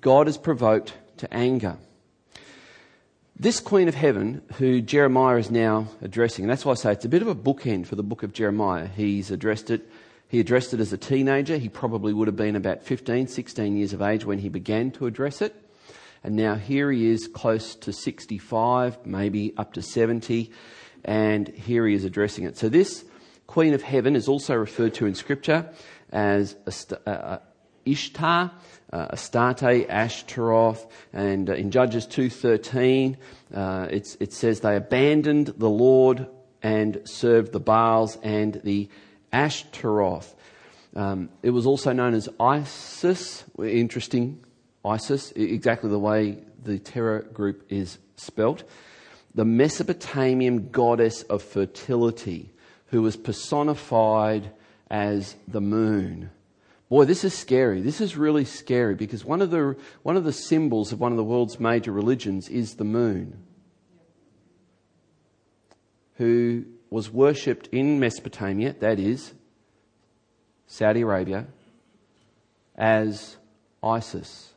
God 0.00 0.28
is 0.28 0.36
provoked 0.36 0.94
to 1.18 1.32
anger. 1.32 1.78
This 3.38 3.60
Queen 3.60 3.88
of 3.88 3.94
Heaven, 3.94 4.42
who 4.54 4.80
Jeremiah 4.80 5.36
is 5.36 5.50
now 5.50 5.88
addressing, 6.00 6.44
and 6.44 6.50
that's 6.50 6.64
why 6.64 6.72
I 6.72 6.76
say 6.76 6.92
it's 6.92 7.04
a 7.04 7.08
bit 7.08 7.22
of 7.22 7.28
a 7.28 7.34
bookend 7.34 7.86
for 7.86 7.94
the 7.94 8.02
book 8.02 8.22
of 8.22 8.32
Jeremiah. 8.32 8.88
He's 8.88 9.30
addressed 9.30 9.70
it, 9.70 9.88
he 10.28 10.40
addressed 10.40 10.74
it 10.74 10.80
as 10.80 10.92
a 10.92 10.98
teenager. 10.98 11.58
He 11.58 11.68
probably 11.68 12.12
would 12.12 12.28
have 12.28 12.36
been 12.36 12.56
about 12.56 12.82
15, 12.82 13.28
16 13.28 13.76
years 13.76 13.92
of 13.92 14.02
age 14.02 14.24
when 14.24 14.38
he 14.38 14.48
began 14.48 14.90
to 14.92 15.06
address 15.06 15.40
it. 15.42 15.54
And 16.26 16.34
now 16.34 16.56
here 16.56 16.90
he 16.90 17.06
is 17.06 17.28
close 17.28 17.76
to 17.76 17.92
65, 17.92 19.06
maybe 19.06 19.54
up 19.56 19.74
to 19.74 19.80
70, 19.80 20.50
and 21.04 21.46
here 21.46 21.86
he 21.86 21.94
is 21.94 22.04
addressing 22.04 22.42
it. 22.42 22.56
So 22.56 22.68
this 22.68 23.04
Queen 23.46 23.74
of 23.74 23.82
Heaven 23.82 24.16
is 24.16 24.26
also 24.26 24.56
referred 24.56 24.94
to 24.94 25.06
in 25.06 25.14
Scripture 25.14 25.70
as 26.10 26.56
Ishtar, 27.84 28.50
uh, 28.92 29.06
Astarte, 29.12 29.86
Ashtaroth, 29.88 30.88
and 31.12 31.48
uh, 31.48 31.54
in 31.54 31.70
Judges 31.70 32.08
2.13 32.08 33.16
uh, 33.54 33.86
it 33.88 34.32
says 34.32 34.58
they 34.58 34.74
abandoned 34.74 35.54
the 35.56 35.70
Lord 35.70 36.26
and 36.60 37.02
served 37.04 37.52
the 37.52 37.60
Baals 37.60 38.18
and 38.24 38.60
the 38.64 38.88
Ashtaroth. 39.32 40.34
Um, 40.96 41.28
it 41.44 41.50
was 41.50 41.66
also 41.66 41.92
known 41.92 42.14
as 42.14 42.28
Isis, 42.40 43.44
interesting, 43.62 44.42
Isis, 44.86 45.32
exactly 45.32 45.90
the 45.90 45.98
way 45.98 46.38
the 46.62 46.78
terror 46.78 47.22
group 47.32 47.66
is 47.68 47.98
spelt. 48.16 48.64
The 49.34 49.44
Mesopotamian 49.44 50.70
goddess 50.70 51.22
of 51.22 51.42
fertility, 51.42 52.52
who 52.86 53.02
was 53.02 53.16
personified 53.16 54.50
as 54.90 55.36
the 55.48 55.60
moon. 55.60 56.30
Boy, 56.88 57.04
this 57.04 57.24
is 57.24 57.34
scary. 57.34 57.80
This 57.80 58.00
is 58.00 58.16
really 58.16 58.44
scary 58.44 58.94
because 58.94 59.24
one 59.24 59.42
of 59.42 59.50
the, 59.50 59.76
one 60.02 60.16
of 60.16 60.24
the 60.24 60.32
symbols 60.32 60.92
of 60.92 61.00
one 61.00 61.12
of 61.12 61.18
the 61.18 61.24
world's 61.24 61.58
major 61.58 61.90
religions 61.90 62.48
is 62.48 62.76
the 62.76 62.84
moon, 62.84 63.42
who 66.14 66.64
was 66.88 67.10
worshipped 67.10 67.66
in 67.72 67.98
Mesopotamia, 67.98 68.74
that 68.78 69.00
is, 69.00 69.34
Saudi 70.68 71.00
Arabia, 71.00 71.46
as 72.76 73.36
Isis. 73.82 74.52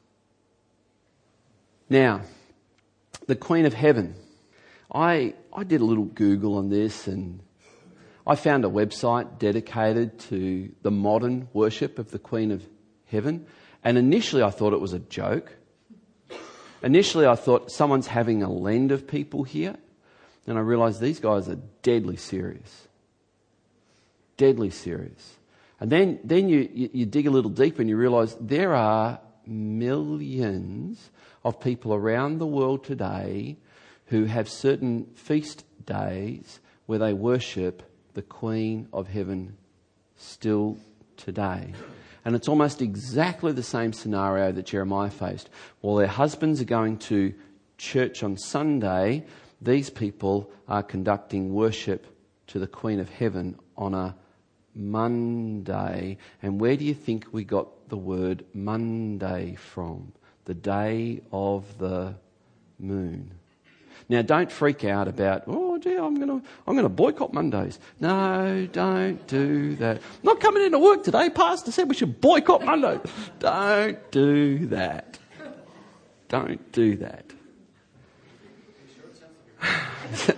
Now, 1.90 2.22
the 3.26 3.36
Queen 3.36 3.66
of 3.66 3.74
Heaven. 3.74 4.14
I, 4.94 5.34
I 5.52 5.64
did 5.64 5.82
a 5.82 5.86
little 5.86 6.06
Google 6.06 6.58
on 6.58 6.70
this 6.70 7.08
and 7.08 7.40
I 8.28 8.36
found 8.36 8.64
a 8.64 8.68
website 8.68 9.40
dedicated 9.40 10.20
to 10.30 10.72
the 10.84 10.92
modern 10.92 11.48
worship 11.52 11.98
of 11.98 12.12
the 12.12 12.20
Queen 12.20 12.52
of 12.52 12.64
Heaven. 13.08 13.48
And 13.84 13.98
initially 13.98 14.44
I 14.44 14.52
thought 14.52 14.74
it 14.74 14.80
was 14.80 14.94
a 14.94 15.00
joke. 15.00 15.52
Initially 16.84 17.26
I 17.26 17.36
thought 17.36 17.72
someone's 17.72 18.08
having 18.08 18.44
a 18.44 18.52
lend 18.52 18.92
of 18.92 19.08
people 19.08 19.44
here. 19.44 19.76
And 20.46 20.60
I 20.60 20.62
realized 20.62 21.02
these 21.02 21.20
guys 21.20 21.50
are 21.50 21.60
deadly 21.82 22.18
serious. 22.18 22.88
Deadly 24.38 24.70
serious. 24.70 25.38
And 25.80 25.92
then, 25.92 26.20
then 26.24 26.50
you, 26.50 26.70
you, 26.72 26.90
you 26.94 27.06
dig 27.08 27.26
a 27.26 27.32
little 27.32 27.52
deeper 27.52 27.82
and 27.82 27.90
you 27.90 27.98
realize 27.98 28.36
there 28.40 28.76
are 28.76 29.20
millions 29.48 31.10
of 31.44 31.60
people 31.60 31.94
around 31.94 32.38
the 32.38 32.48
world 32.48 32.84
today 32.84 33.58
who 34.08 34.26
have 34.26 34.50
certain 34.50 35.06
feast 35.16 35.64
days 35.86 36.60
where 36.86 37.00
they 37.00 37.14
worship 37.14 37.84
the 38.14 38.22
Queen 38.22 38.88
of 38.92 39.08
Heaven 39.08 39.58
still 40.18 40.78
today. 41.18 41.74
And 42.26 42.36
it's 42.36 42.48
almost 42.48 42.82
exactly 42.82 43.52
the 43.52 43.64
same 43.64 43.94
scenario 43.94 44.52
that 44.52 44.66
Jeremiah 44.66 45.10
faced. 45.10 45.50
While 45.82 45.96
their 45.96 46.08
husbands 46.08 46.62
are 46.62 46.66
going 46.66 46.98
to 46.98 47.34
church 47.78 48.24
on 48.24 48.38
Sunday, 48.38 49.26
these 49.62 49.90
people 49.90 50.52
are 50.68 50.84
conducting 50.84 51.54
worship 51.54 52.08
to 52.48 52.60
the 52.60 52.68
Queen 52.68 53.00
of 53.00 53.10
Heaven 53.10 53.58
on 53.78 53.94
a 53.94 54.16
Monday. 54.76 56.18
And 56.42 56.60
where 56.60 56.76
do 56.76 56.86
you 56.86 56.94
think 56.94 57.28
we 57.32 57.44
got 57.44 57.90
the 57.90 57.98
word 57.98 58.46
Monday 58.54 59.56
from? 59.56 60.14
The 60.50 60.56
day 60.56 61.22
of 61.32 61.78
the 61.78 62.16
moon. 62.80 63.30
Now, 64.10 64.24
don't 64.24 64.52
freak 64.52 64.84
out 64.84 65.08
about, 65.08 65.44
oh, 65.46 65.78
gee, 65.78 65.96
I'm 65.96 66.16
going 66.16 66.42
to 66.42 66.42
I'm 66.66 66.76
gonna 66.76 66.90
boycott 66.90 67.34
Mondays. 67.34 67.78
No, 68.00 68.68
don't 68.72 69.28
do 69.28 69.76
that. 69.76 70.02
Not 70.24 70.40
coming 70.40 70.64
into 70.66 70.80
work 70.80 71.04
today. 71.04 71.30
Pastor 71.30 71.72
said 71.72 71.88
we 71.88 71.94
should 71.94 72.20
boycott 72.20 72.66
Mondays. 72.66 73.00
don't 73.38 74.12
do 74.12 74.66
that. 74.70 75.20
Don't 76.30 76.72
do 76.72 76.98
that. 76.98 77.26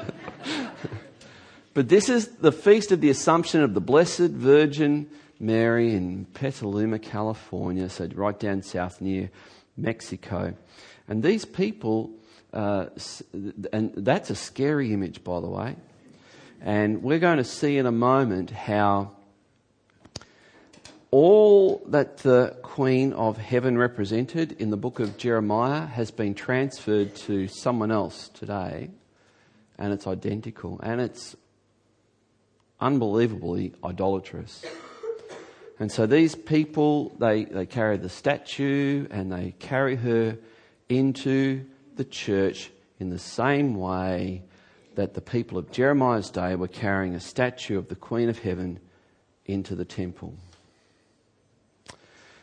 but 1.73 1.87
this 1.87 2.09
is 2.09 2.27
the 2.27 2.51
feast 2.51 2.91
of 2.91 2.99
the 2.99 3.09
Assumption 3.09 3.63
of 3.63 3.73
the 3.73 3.79
Blessed 3.79 4.31
Virgin 4.31 5.09
Mary 5.39 5.93
in 5.93 6.25
Petaluma, 6.33 6.99
California, 6.99 7.87
so 7.89 8.09
right 8.13 8.37
down 8.37 8.61
south 8.61 8.99
near 8.99 9.31
Mexico. 9.81 10.53
And 11.07 11.23
these 11.23 11.45
people 11.45 12.11
uh, 12.53 12.87
and 13.71 13.93
that's 13.95 14.29
a 14.29 14.35
scary 14.35 14.93
image, 14.93 15.23
by 15.23 15.39
the 15.39 15.47
way. 15.47 15.75
And 16.59 17.01
we're 17.01 17.19
going 17.19 17.37
to 17.37 17.43
see 17.43 17.77
in 17.77 17.85
a 17.85 17.91
moment 17.91 18.51
how 18.51 19.11
all 21.11 21.81
that 21.87 22.17
the 22.19 22.55
Queen 22.61 23.13
of 23.13 23.37
Heaven 23.37 23.77
represented 23.77 24.53
in 24.53 24.69
the 24.69 24.77
book 24.77 24.99
of 24.99 25.17
Jeremiah 25.17 25.85
has 25.85 26.11
been 26.11 26.35
transferred 26.35 27.15
to 27.15 27.47
someone 27.47 27.91
else 27.91 28.29
today, 28.29 28.91
and 29.77 29.91
it's 29.93 30.07
identical, 30.07 30.79
and 30.83 31.01
it's 31.01 31.35
unbelievably 32.79 33.73
idolatrous. 33.83 34.63
And 35.81 35.91
so 35.91 36.05
these 36.05 36.35
people, 36.35 37.09
they, 37.17 37.45
they 37.45 37.65
carry 37.65 37.97
the 37.97 38.07
statue 38.07 39.07
and 39.09 39.31
they 39.31 39.55
carry 39.57 39.95
her 39.95 40.37
into 40.89 41.65
the 41.95 42.05
church 42.05 42.69
in 42.99 43.09
the 43.09 43.17
same 43.17 43.73
way 43.73 44.43
that 44.93 45.15
the 45.15 45.21
people 45.21 45.57
of 45.57 45.71
Jeremiah's 45.71 46.29
day 46.29 46.53
were 46.53 46.67
carrying 46.67 47.15
a 47.15 47.19
statue 47.19 47.79
of 47.79 47.87
the 47.87 47.95
Queen 47.95 48.29
of 48.29 48.37
Heaven 48.37 48.79
into 49.47 49.73
the 49.73 49.83
temple. 49.83 50.35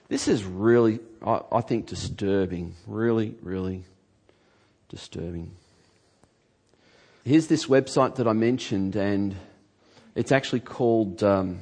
This 0.08 0.26
is 0.26 0.42
really, 0.42 0.98
I, 1.24 1.40
I 1.52 1.60
think, 1.60 1.86
disturbing. 1.86 2.74
Really, 2.88 3.36
really 3.40 3.84
disturbing. 4.88 5.52
Here's 7.22 7.46
this 7.46 7.66
website 7.66 8.16
that 8.16 8.26
I 8.26 8.32
mentioned, 8.32 8.96
and 8.96 9.36
it's 10.16 10.32
actually 10.32 10.58
called, 10.58 11.22
um, 11.22 11.60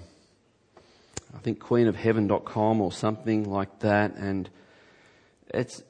I 1.37 1.39
think, 1.41 1.61
queenofheaven.com 1.61 2.81
or 2.81 2.91
something 2.91 3.45
like 3.45 3.81
that. 3.81 4.15
And 4.17 4.49
it's, 5.53 5.83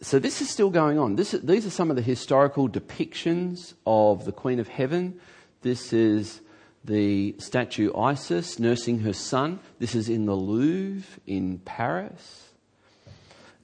so 0.00 0.18
this 0.18 0.42
is 0.42 0.50
still 0.50 0.70
going 0.70 0.98
on. 0.98 1.16
This, 1.16 1.30
these 1.30 1.64
are 1.64 1.70
some 1.70 1.88
of 1.90 1.96
the 1.96 2.02
historical 2.02 2.68
depictions 2.68 3.74
of 3.86 4.24
the 4.24 4.32
Queen 4.32 4.58
of 4.58 4.68
Heaven. 4.68 5.20
This 5.62 5.92
is 5.92 6.40
the 6.84 7.36
statue 7.38 7.94
Isis 7.94 8.58
nursing 8.58 9.00
her 9.00 9.12
son. 9.12 9.60
This 9.78 9.94
is 9.94 10.08
in 10.08 10.26
the 10.26 10.34
Louvre 10.34 11.20
in 11.26 11.58
Paris. 11.60 12.51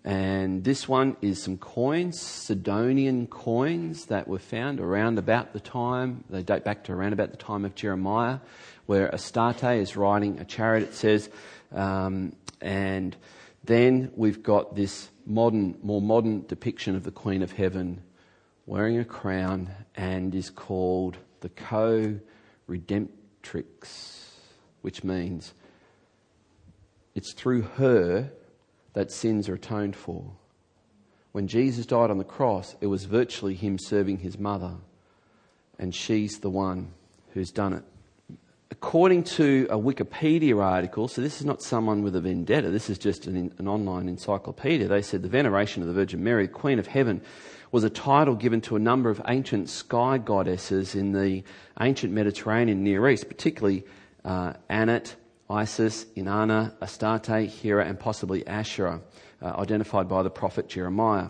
And 0.05 0.65
this 0.65 0.89
one 0.89 1.17
is 1.21 1.43
some 1.43 1.59
coins, 1.59 2.21
Sidonian 2.21 3.27
coins 3.27 4.07
that 4.07 4.29
were 4.29 4.39
found 4.39 4.81
around 4.81 5.19
about 5.19 5.53
the 5.53 5.61
time, 5.61 6.25
they 6.31 6.43
date 6.43 6.65
back 6.65 6.85
to 6.85 6.93
around 6.93 7.13
about 7.13 7.31
the 7.31 7.37
time 7.37 7.65
of 7.65 7.75
Jeremiah, 7.75 8.39
where 8.87 9.13
Astarte 9.13 9.79
is 9.79 9.97
riding 9.97 10.39
a 10.39 10.45
chariot, 10.45 10.85
it 10.85 10.95
says. 10.95 11.29
Um, 11.73 12.35
and 12.61 13.17
then 13.65 14.13
we've 14.17 14.43
got 14.43 14.75
this 14.75 15.11
modern, 15.27 15.77
more 15.83 16.01
modern 16.01 16.47
depiction 16.47 16.97
of 16.97 17.03
the 17.03 17.11
Queen 17.11 17.43
of 17.43 17.53
Heaven 17.53 18.03
wearing 18.67 18.99
a 18.99 19.05
crown 19.05 19.71
and 19.95 20.35
is 20.35 20.51
called 20.51 21.17
the 21.41 21.49
co 21.49 22.19
redemptrix, 22.69 24.29
which 24.83 25.03
means 25.03 25.55
it's 27.15 27.33
through 27.33 27.63
her 27.63 28.31
that 28.95 29.11
sins 29.11 29.49
are 29.49 29.55
atoned 29.55 29.97
for. 29.97 30.33
When 31.33 31.47
Jesus 31.47 31.87
died 31.87 32.11
on 32.11 32.19
the 32.19 32.25
cross, 32.25 32.75
it 32.81 32.87
was 32.87 33.05
virtually 33.05 33.55
him 33.55 33.79
serving 33.79 34.19
his 34.19 34.39
mother, 34.39 34.75
and 35.79 35.95
she's 35.95 36.41
the 36.41 36.51
one 36.51 36.93
who's 37.33 37.51
done 37.51 37.75
it 37.75 37.85
according 38.71 39.25
to 39.25 39.67
a 39.71 39.77
Wikipedia 39.77 40.63
article, 40.63 41.09
so 41.09 41.23
this 41.23 41.41
is 41.41 41.47
not 41.47 41.63
someone 41.63 42.03
with 42.03 42.15
a 42.17 42.21
vendetta, 42.21 42.71
this 42.71 42.91
is 42.91 42.99
just 42.99 43.27
an, 43.27 43.53
an, 43.59 43.69
online 43.69 44.09
encyclopedia. 44.09 44.87
They 44.87 45.03
said 45.03 45.23
the 45.23 45.29
veneration 45.29 45.83
of 45.83 45.89
the 45.89 45.95
Virgin 45.95 46.23
Mary, 46.23 46.47
Queen 46.47 46.79
of 46.79 46.87
Heaven, 46.87 47.23
was 47.73 47.85
a 47.85 47.91
title 47.91 48.35
given 48.35 48.61
to 48.63 48.77
a 48.77 48.79
number 48.79 49.11
of 49.11 49.21
ancient 49.27 49.69
sky 49.69 50.19
goddesses 50.19 50.95
in 50.95 51.13
the 51.13 51.43
ancient 51.81 52.13
Mediterranean 52.13 52.83
Near 52.83 53.09
East, 53.09 53.29
particularly 53.29 53.85
uh, 54.25 54.55
Anat, 54.69 55.17
Isis, 55.51 56.05
Inanna, 56.17 56.75
Astarte, 56.83 57.49
Hera, 57.49 57.87
and 57.87 57.99
possibly 57.99 58.47
Asherah, 58.47 59.01
uh, 59.41 59.47
identified 59.59 60.09
by 60.09 60.23
the 60.23 60.31
prophet 60.31 60.69
Jeremiah. 60.69 61.29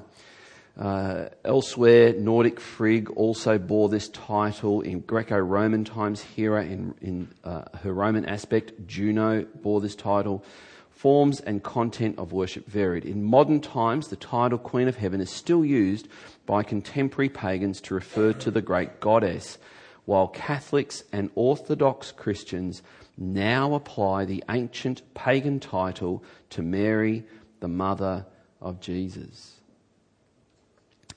Uh, 0.78 1.28
elsewhere, 1.44 2.12
Nordic 2.14 2.60
Frigg 2.60 3.10
also 3.10 3.58
bore 3.58 3.88
this 3.88 4.08
title. 4.08 4.80
In 4.80 5.00
Greco 5.00 5.36
Roman 5.36 5.84
times, 5.84 6.22
Hera, 6.22 6.64
in, 6.64 6.94
in 7.00 7.28
uh, 7.44 7.62
her 7.82 7.92
Roman 7.92 8.24
aspect, 8.24 8.72
Juno 8.86 9.44
bore 9.62 9.80
this 9.80 9.96
title. 9.96 10.44
Forms 10.90 11.40
and 11.40 11.62
content 11.62 12.18
of 12.18 12.32
worship 12.32 12.66
varied. 12.66 13.04
In 13.04 13.22
modern 13.22 13.60
times, 13.60 14.08
the 14.08 14.16
title 14.16 14.58
Queen 14.58 14.88
of 14.88 14.96
Heaven 14.96 15.20
is 15.20 15.30
still 15.30 15.64
used 15.64 16.08
by 16.44 16.64
contemporary 16.64 17.28
pagans 17.28 17.80
to 17.82 17.94
refer 17.94 18.32
to 18.34 18.50
the 18.50 18.62
great 18.62 18.98
goddess, 18.98 19.58
while 20.06 20.26
Catholics 20.26 21.04
and 21.12 21.30
Orthodox 21.36 22.10
Christians 22.10 22.82
now 23.18 23.74
apply 23.74 24.24
the 24.24 24.44
ancient 24.48 25.02
pagan 25.14 25.60
title 25.60 26.22
to 26.50 26.62
Mary, 26.62 27.24
the 27.60 27.68
mother 27.68 28.24
of 28.60 28.80
Jesus. 28.80 29.56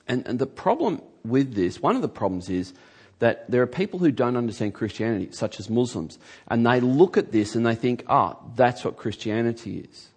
And, 0.08 0.26
and 0.26 0.38
the 0.38 0.46
problem 0.46 1.00
with 1.24 1.54
this, 1.54 1.80
one 1.80 1.96
of 1.96 2.02
the 2.02 2.08
problems 2.08 2.48
is 2.48 2.74
that 3.20 3.48
there 3.48 3.62
are 3.62 3.68
people 3.68 4.00
who 4.00 4.10
don't 4.10 4.36
understand 4.36 4.74
Christianity, 4.74 5.28
such 5.30 5.60
as 5.60 5.70
Muslims, 5.70 6.18
and 6.48 6.66
they 6.66 6.80
look 6.80 7.16
at 7.16 7.30
this 7.30 7.54
and 7.54 7.64
they 7.64 7.76
think, 7.76 8.04
ah, 8.08 8.36
oh, 8.36 8.50
that's 8.56 8.84
what 8.84 8.96
Christianity 8.96 9.86
is. 9.88 10.08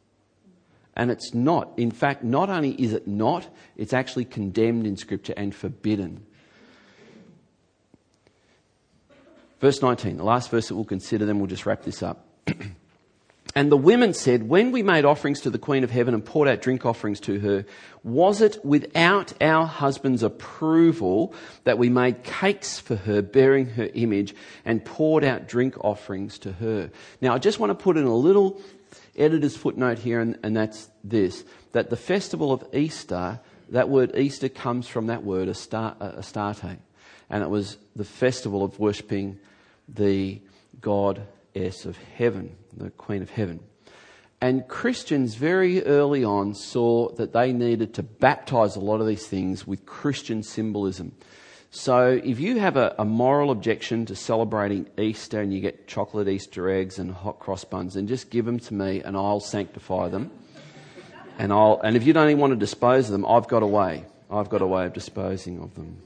And 0.96 1.12
it's 1.12 1.34
not. 1.34 1.72
In 1.78 1.92
fact, 1.92 2.24
not 2.24 2.50
only 2.50 2.72
is 2.72 2.94
it 2.94 3.08
not, 3.08 3.48
it's 3.78 3.94
actually 3.94 4.26
condemned 4.26 4.88
in 4.88 4.98
Scripture 4.98 5.34
and 5.38 5.54
forbidden. 5.54 6.26
Verse 9.60 9.82
19, 9.82 10.18
the 10.18 10.24
last 10.24 10.52
verse 10.52 10.68
that 10.68 10.76
we'll 10.76 10.86
consider, 10.86 11.26
then 11.26 11.40
we'll 11.40 11.48
just 11.48 11.66
wrap 11.66 11.84
this 11.84 12.04
up. 12.04 12.26
and 13.56 13.72
the 13.72 13.78
women 13.78 14.14
said, 14.14 14.50
When 14.50 14.72
we 14.72 14.84
made 14.84 15.06
offerings 15.06 15.42
to 15.42 15.50
the 15.50 15.58
Queen 15.58 15.84
of 15.84 15.92
Heaven 15.92 16.14
and 16.14 16.26
poured 16.26 16.48
out 16.50 16.62
drink 16.62 16.86
offerings 16.86 17.20
to 17.22 17.40
her, 17.40 17.66
was 18.04 18.42
it 18.42 18.64
without 18.66 19.34
our 19.42 19.66
husband's 19.66 20.24
approval 20.24 21.34
that 21.64 21.78
we 21.78 21.90
made 21.90 22.24
cakes 22.24 22.80
for 22.80 22.98
her, 22.98 23.22
bearing 23.22 23.68
her 23.72 23.90
image, 23.94 24.36
and 24.66 24.84
poured 24.84 25.24
out 25.24 25.48
drink 25.48 25.76
offerings 25.84 26.38
to 26.40 26.52
her? 26.54 26.92
Now, 27.22 27.34
I 27.34 27.38
just 27.38 27.60
want 27.60 27.70
to 27.72 27.82
put 27.82 27.96
in 27.98 28.04
a 28.04 28.16
little 28.16 28.62
editor's 29.18 29.56
footnote 29.56 30.00
here, 30.00 30.20
and, 30.20 30.38
and 30.44 30.56
that's 30.56 30.90
this 31.04 31.44
that 31.72 31.90
the 31.90 31.98
festival 31.98 32.54
of 32.54 32.64
Easter, 32.74 33.40
that 33.70 33.90
word 33.90 34.16
Easter 34.16 34.48
comes 34.48 34.88
from 34.88 35.08
that 35.08 35.24
word, 35.24 35.50
Astarte 35.50 36.78
and 37.30 37.44
it 37.44 37.50
was 37.50 37.78
the 37.96 38.06
festival 38.06 38.64
of 38.64 38.80
worshipping 38.80 39.40
the 39.88 40.42
goddess 40.82 41.86
of 41.86 41.98
heaven, 42.18 42.56
the 42.76 42.90
Queen 42.92 43.22
of 43.22 43.30
Heaven. 43.30 43.60
And 44.42 44.68
Christians 44.68 45.36
very 45.36 45.84
early 45.84 46.24
on 46.24 46.54
saw 46.54 47.10
that 47.14 47.34
they 47.34 47.54
needed 47.54 47.94
to 47.96 48.04
baptize 48.04 48.76
a 48.76 48.82
lot 48.82 49.02
of 49.02 49.08
these 49.08 49.26
things 49.26 49.66
with 49.66 49.86
Christian 49.86 50.44
symbolism. 50.44 51.14
So 51.72 52.22
if 52.24 52.40
you 52.40 52.60
have 52.60 52.78
a, 52.78 52.96
a, 52.98 53.06
moral 53.06 53.52
objection 53.52 54.06
to 54.06 54.16
celebrating 54.16 54.88
Easter 54.98 55.42
and 55.42 55.54
you 55.54 55.60
get 55.60 55.88
chocolate 55.88 56.28
Easter 56.30 56.70
eggs 56.70 57.00
and 57.00 57.12
hot 57.12 57.40
cross 57.40 57.66
buns, 57.66 57.96
then 57.96 58.08
just 58.08 58.30
give 58.30 58.46
them 58.46 58.60
to 58.60 58.74
me 58.74 59.02
and 59.02 59.18
I'll 59.18 59.42
sanctify 59.42 60.08
them. 60.08 60.32
And 61.38 61.52
I'll, 61.52 61.82
and 61.84 61.98
if 61.98 62.06
you 62.06 62.14
don't 62.14 62.30
even 62.30 62.40
want 62.40 62.52
to 62.52 62.58
dispose 62.58 63.08
of 63.08 63.12
them, 63.12 63.26
I've 63.26 63.48
got 63.50 63.62
a 63.62 63.68
way. 63.68 64.06
I've 64.32 64.50
got 64.50 64.62
a 64.62 64.68
way 64.68 64.86
of 64.86 64.94
disposing 64.94 65.60
of 65.60 65.76
them. 65.76 66.02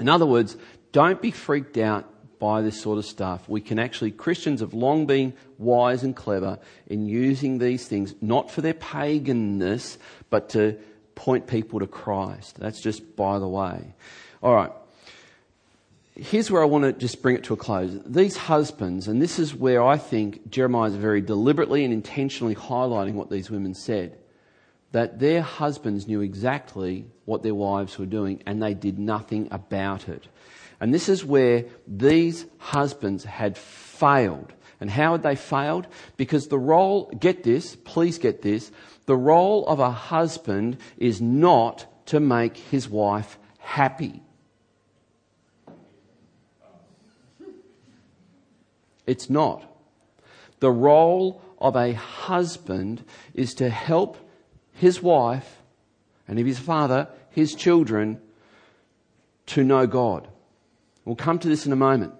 In 0.00 0.08
other 0.08 0.26
words, 0.26 0.56
don't 0.92 1.20
be 1.20 1.30
freaked 1.30 1.78
out 1.78 2.06
by 2.38 2.62
this 2.62 2.80
sort 2.80 2.98
of 2.98 3.04
stuff. 3.04 3.48
We 3.48 3.60
can 3.60 3.78
actually, 3.78 4.10
Christians 4.10 4.60
have 4.60 4.72
long 4.72 5.06
been 5.06 5.34
wise 5.58 6.02
and 6.02 6.16
clever 6.16 6.58
in 6.86 7.06
using 7.06 7.58
these 7.58 7.86
things, 7.86 8.14
not 8.20 8.50
for 8.50 8.62
their 8.62 8.74
paganness, 8.74 9.98
but 10.30 10.48
to 10.50 10.78
point 11.14 11.46
people 11.46 11.80
to 11.80 11.86
Christ. 11.86 12.56
That's 12.58 12.80
just 12.80 13.14
by 13.14 13.38
the 13.38 13.46
way. 13.46 13.94
All 14.42 14.54
right. 14.54 14.72
Here's 16.16 16.50
where 16.50 16.62
I 16.62 16.66
want 16.66 16.84
to 16.84 16.92
just 16.92 17.22
bring 17.22 17.36
it 17.36 17.44
to 17.44 17.54
a 17.54 17.56
close. 17.56 17.98
These 18.04 18.36
husbands, 18.36 19.06
and 19.06 19.22
this 19.22 19.38
is 19.38 19.54
where 19.54 19.82
I 19.82 19.96
think 19.96 20.50
Jeremiah 20.50 20.88
is 20.88 20.96
very 20.96 21.20
deliberately 21.20 21.84
and 21.84 21.92
intentionally 21.92 22.54
highlighting 22.54 23.14
what 23.14 23.30
these 23.30 23.50
women 23.50 23.74
said 23.74 24.16
that 24.92 25.18
their 25.18 25.42
husbands 25.42 26.08
knew 26.08 26.20
exactly 26.20 27.06
what 27.24 27.42
their 27.42 27.54
wives 27.54 27.98
were 27.98 28.06
doing 28.06 28.42
and 28.46 28.62
they 28.62 28.74
did 28.74 28.98
nothing 28.98 29.48
about 29.50 30.08
it. 30.08 30.26
And 30.80 30.92
this 30.92 31.08
is 31.08 31.24
where 31.24 31.66
these 31.86 32.46
husbands 32.58 33.24
had 33.24 33.56
failed. 33.56 34.52
And 34.80 34.90
how 34.90 35.12
had 35.12 35.22
they 35.22 35.36
failed? 35.36 35.86
Because 36.16 36.48
the 36.48 36.58
role, 36.58 37.12
get 37.18 37.42
this, 37.42 37.76
please 37.76 38.18
get 38.18 38.42
this, 38.42 38.72
the 39.06 39.16
role 39.16 39.66
of 39.66 39.78
a 39.78 39.90
husband 39.90 40.78
is 40.96 41.20
not 41.20 41.86
to 42.06 42.18
make 42.18 42.56
his 42.56 42.88
wife 42.88 43.38
happy. 43.58 44.22
It's 49.06 49.28
not. 49.28 49.66
The 50.60 50.70
role 50.70 51.42
of 51.58 51.76
a 51.76 51.92
husband 51.92 53.04
is 53.34 53.54
to 53.54 53.68
help 53.68 54.16
his 54.80 55.02
wife, 55.02 55.60
and 56.26 56.38
if 56.38 56.46
his 56.46 56.58
father, 56.58 57.08
his 57.30 57.54
children, 57.54 58.18
to 59.46 59.62
know 59.62 59.86
God. 59.86 60.26
We'll 61.04 61.16
come 61.16 61.38
to 61.40 61.48
this 61.48 61.66
in 61.66 61.72
a 61.72 61.76
moment. 61.76 62.14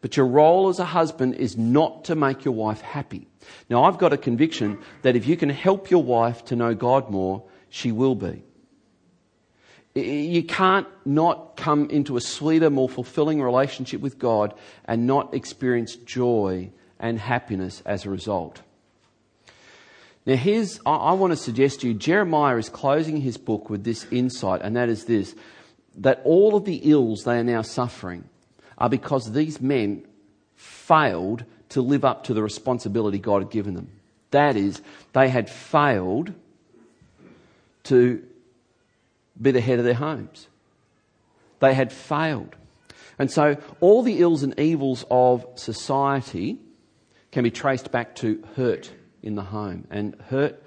But 0.00 0.16
your 0.16 0.26
role 0.26 0.68
as 0.68 0.78
a 0.78 0.84
husband 0.84 1.34
is 1.34 1.56
not 1.56 2.04
to 2.04 2.14
make 2.14 2.44
your 2.44 2.54
wife 2.54 2.80
happy. 2.82 3.26
Now, 3.68 3.84
I've 3.84 3.98
got 3.98 4.12
a 4.12 4.16
conviction 4.16 4.78
that 5.02 5.16
if 5.16 5.26
you 5.26 5.36
can 5.36 5.48
help 5.48 5.90
your 5.90 6.02
wife 6.02 6.44
to 6.46 6.56
know 6.56 6.74
God 6.74 7.10
more, 7.10 7.42
she 7.68 7.90
will 7.90 8.14
be. 8.14 8.44
You 9.94 10.44
can't 10.44 10.86
not 11.04 11.56
come 11.56 11.90
into 11.90 12.16
a 12.16 12.20
sweeter, 12.20 12.70
more 12.70 12.88
fulfilling 12.88 13.42
relationship 13.42 14.00
with 14.00 14.18
God 14.18 14.54
and 14.84 15.06
not 15.06 15.34
experience 15.34 15.96
joy 15.96 16.70
and 17.00 17.18
happiness 17.18 17.82
as 17.84 18.04
a 18.04 18.10
result. 18.10 18.60
Now, 20.26 20.34
here's, 20.34 20.80
I, 20.84 21.12
want 21.12 21.32
to 21.32 21.36
suggest 21.36 21.80
to 21.80 21.88
you, 21.88 21.94
Jeremiah 21.94 22.56
is 22.56 22.68
closing 22.68 23.20
his 23.20 23.36
book 23.36 23.70
with 23.70 23.84
this 23.84 24.04
insight, 24.10 24.60
and 24.62 24.74
that 24.76 24.88
is 24.88 25.04
this 25.04 25.34
that 25.98 26.20
all 26.24 26.56
of 26.56 26.66
the 26.66 26.76
ills 26.84 27.24
they 27.24 27.38
are 27.38 27.44
now 27.44 27.62
suffering 27.62 28.28
are 28.76 28.90
because 28.90 29.32
these 29.32 29.62
men 29.62 30.04
failed 30.54 31.44
to 31.70 31.80
live 31.80 32.04
up 32.04 32.24
to 32.24 32.34
the 32.34 32.42
responsibility 32.42 33.18
God 33.18 33.42
had 33.42 33.50
given 33.50 33.72
them. 33.72 33.88
That 34.30 34.56
is, 34.56 34.82
they 35.14 35.30
had 35.30 35.48
failed 35.48 36.34
to 37.84 38.22
be 39.40 39.52
the 39.52 39.60
head 39.62 39.78
of 39.78 39.86
their 39.86 39.94
homes. 39.94 40.48
They 41.60 41.72
had 41.72 41.92
failed. 41.92 42.56
And 43.18 43.30
so 43.30 43.56
all 43.80 44.02
the 44.02 44.18
ills 44.20 44.42
and 44.42 44.58
evils 44.60 45.06
of 45.10 45.46
society 45.54 46.58
can 47.32 47.42
be 47.44 47.50
traced 47.50 47.90
back 47.90 48.16
to 48.16 48.44
hurt 48.56 48.90
in 49.26 49.34
the 49.34 49.42
home. 49.42 49.86
And 49.90 50.14
hurt, 50.28 50.62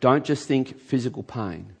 don't 0.00 0.24
just 0.24 0.46
think 0.46 0.78
physical 0.78 1.22
pain. 1.22 1.72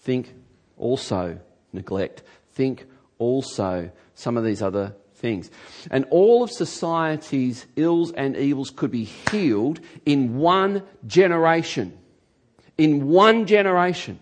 Think 0.00 0.32
also 0.78 1.40
neglect. 1.72 2.22
Think 2.52 2.86
also 3.18 3.90
some 4.14 4.36
of 4.36 4.44
these 4.44 4.62
other 4.62 4.94
things. 5.14 5.50
And 5.90 6.06
all 6.10 6.42
of 6.44 6.50
society's 6.50 7.66
ills 7.76 8.12
and 8.12 8.36
evils 8.36 8.70
could 8.70 8.92
be 8.92 9.04
healed 9.04 9.80
in 10.06 10.36
one 10.36 10.82
generation. 11.06 11.98
In 12.78 13.08
one 13.08 13.46
generation. 13.46 14.20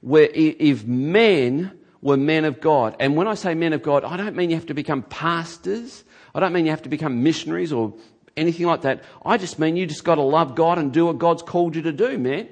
Where 0.00 0.28
if 0.34 0.84
men 0.84 1.78
were 2.02 2.16
men 2.16 2.44
of 2.44 2.60
God, 2.60 2.96
and 3.00 3.16
when 3.16 3.26
I 3.26 3.34
say 3.34 3.54
men 3.54 3.72
of 3.72 3.82
God, 3.82 4.04
I 4.04 4.16
don't 4.16 4.36
mean 4.36 4.50
you 4.50 4.56
have 4.56 4.66
to 4.66 4.74
become 4.74 5.02
pastors. 5.04 6.04
I 6.34 6.40
don't 6.40 6.52
mean 6.52 6.66
you 6.66 6.70
have 6.72 6.82
to 6.82 6.88
become 6.88 7.22
missionaries 7.22 7.72
or 7.72 7.94
anything 8.36 8.66
like 8.66 8.82
that. 8.82 9.02
I 9.24 9.36
just 9.36 9.58
mean 9.58 9.76
you 9.76 9.86
just 9.86 10.04
got 10.04 10.16
to 10.16 10.22
love 10.22 10.54
God 10.54 10.78
and 10.78 10.92
do 10.92 11.06
what 11.06 11.18
God's 11.18 11.42
called 11.42 11.76
you 11.76 11.82
to 11.82 11.92
do, 11.92 12.18
man. 12.18 12.48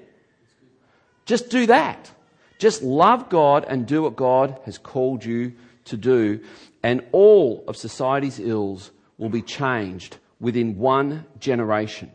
Just 1.27 1.51
do 1.51 1.67
that. 1.67 2.11
Just 2.59 2.83
love 2.83 3.29
God 3.29 3.65
and 3.67 3.87
do 3.87 4.03
what 4.03 4.17
God 4.17 4.59
has 4.65 4.79
called 4.79 5.25
you 5.25 5.55
to 5.87 5.97
do. 5.97 6.41
And 6.83 7.05
all 7.13 7.65
of 7.67 7.77
society's 7.77 8.39
ills 8.39 8.91
will 9.19 9.29
be 9.29 9.43
changed 9.43 10.19
within 10.41 10.79
one 10.79 11.27
generation. 11.39 12.11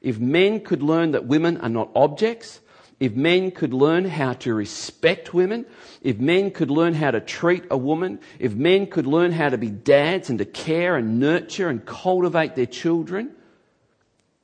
If 0.00 0.18
men 0.18 0.60
could 0.60 0.82
learn 0.82 1.12
that 1.12 1.26
women 1.26 1.58
are 1.58 1.68
not 1.68 1.90
objects, 1.94 2.60
if 3.04 3.14
men 3.14 3.50
could 3.50 3.74
learn 3.74 4.06
how 4.06 4.32
to 4.32 4.54
respect 4.54 5.34
women, 5.34 5.66
if 6.00 6.18
men 6.18 6.50
could 6.50 6.70
learn 6.70 6.94
how 6.94 7.10
to 7.10 7.20
treat 7.20 7.62
a 7.70 7.76
woman, 7.76 8.18
if 8.38 8.54
men 8.54 8.86
could 8.86 9.06
learn 9.06 9.30
how 9.30 9.50
to 9.50 9.58
be 9.58 9.68
dads 9.68 10.30
and 10.30 10.38
to 10.38 10.46
care 10.46 10.96
and 10.96 11.20
nurture 11.20 11.68
and 11.68 11.84
cultivate 11.84 12.54
their 12.54 12.64
children, 12.64 13.30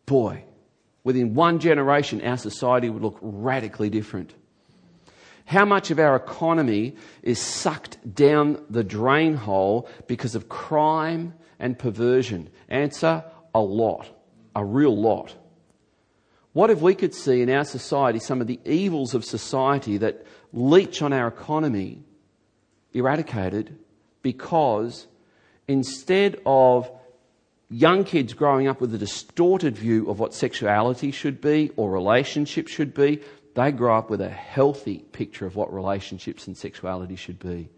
boy, 0.04 0.44
within 1.04 1.32
one 1.32 1.58
generation, 1.58 2.20
our 2.20 2.36
society 2.36 2.90
would 2.90 3.02
look 3.02 3.18
radically 3.22 3.88
different. 3.88 4.34
How 5.46 5.64
much 5.64 5.90
of 5.90 5.98
our 5.98 6.14
economy 6.14 6.96
is 7.22 7.40
sucked 7.40 8.14
down 8.14 8.62
the 8.68 8.84
drain 8.84 9.36
hole 9.36 9.88
because 10.06 10.34
of 10.34 10.50
crime 10.50 11.32
and 11.58 11.78
perversion? 11.78 12.50
Answer 12.68 13.24
a 13.54 13.60
lot, 13.60 14.06
a 14.54 14.62
real 14.62 14.94
lot. 14.94 15.34
What 16.52 16.70
if 16.70 16.80
we 16.80 16.94
could 16.94 17.14
see 17.14 17.42
in 17.42 17.50
our 17.50 17.64
society 17.64 18.18
some 18.18 18.40
of 18.40 18.46
the 18.46 18.58
evils 18.64 19.14
of 19.14 19.24
society 19.24 19.98
that 19.98 20.26
leech 20.52 21.00
on 21.00 21.12
our 21.12 21.28
economy 21.28 22.02
eradicated 22.92 23.78
because 24.22 25.06
instead 25.68 26.40
of 26.44 26.90
young 27.70 28.02
kids 28.02 28.34
growing 28.34 28.66
up 28.66 28.80
with 28.80 28.92
a 28.94 28.98
distorted 28.98 29.78
view 29.78 30.10
of 30.10 30.18
what 30.18 30.34
sexuality 30.34 31.12
should 31.12 31.40
be 31.40 31.70
or 31.76 31.88
relationships 31.88 32.72
should 32.72 32.92
be, 32.94 33.20
they 33.54 33.70
grow 33.70 33.96
up 33.96 34.10
with 34.10 34.20
a 34.20 34.28
healthy 34.28 34.98
picture 34.98 35.46
of 35.46 35.54
what 35.54 35.72
relationships 35.72 36.48
and 36.48 36.56
sexuality 36.56 37.14
should 37.14 37.38
be. 37.38 37.68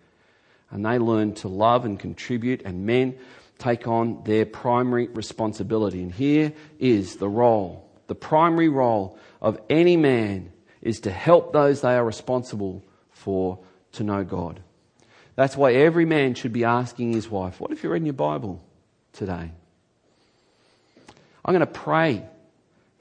And 0.71 0.85
they 0.85 0.99
learn 0.99 1.35
to 1.37 1.49
love 1.49 1.85
and 1.85 2.01
contribute, 2.01 2.63
and 2.65 2.87
men 2.87 3.19
take 3.59 3.87
on 3.87 4.25
their 4.25 4.47
primary 4.47 5.09
responsibility. 5.09 6.03
And 6.03 6.11
here 6.11 6.55
is 6.79 7.17
the 7.17 7.29
role. 7.29 7.92
The 8.13 8.17
primary 8.17 8.69
role 8.69 9.17
of 9.41 9.59
any 9.71 9.97
man 9.97 10.53
is 10.83 11.01
to 11.01 11.11
help 11.11 11.55
those 11.55 11.81
they 11.81 11.95
are 11.95 12.05
responsible 12.05 12.85
for 13.11 13.59
to 13.93 14.05
know 14.05 14.23
God. 14.23 14.61
That's 15.35 15.57
why 15.57 15.73
every 15.73 16.05
man 16.05 16.35
should 16.35 16.53
be 16.53 16.65
asking 16.65 17.15
his 17.15 17.31
wife, 17.31 17.59
What 17.59 17.71
if 17.71 17.83
you're 17.83 17.91
reading 17.91 18.05
your 18.05 18.13
Bible 18.13 18.63
today? 19.15 19.51
I'm 21.43 21.55
going 21.55 21.61
to 21.61 21.67
pray 21.67 22.23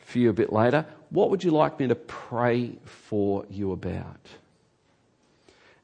for 0.05 0.17
you 0.17 0.29
a 0.29 0.33
bit 0.33 0.53
later. 0.53 0.85
What 1.09 1.29
would 1.29 1.43
you 1.43 1.51
like 1.51 1.77
me 1.77 1.89
to 1.89 1.95
pray 1.95 2.77
for 2.85 3.45
you 3.49 3.73
about? 3.73 4.25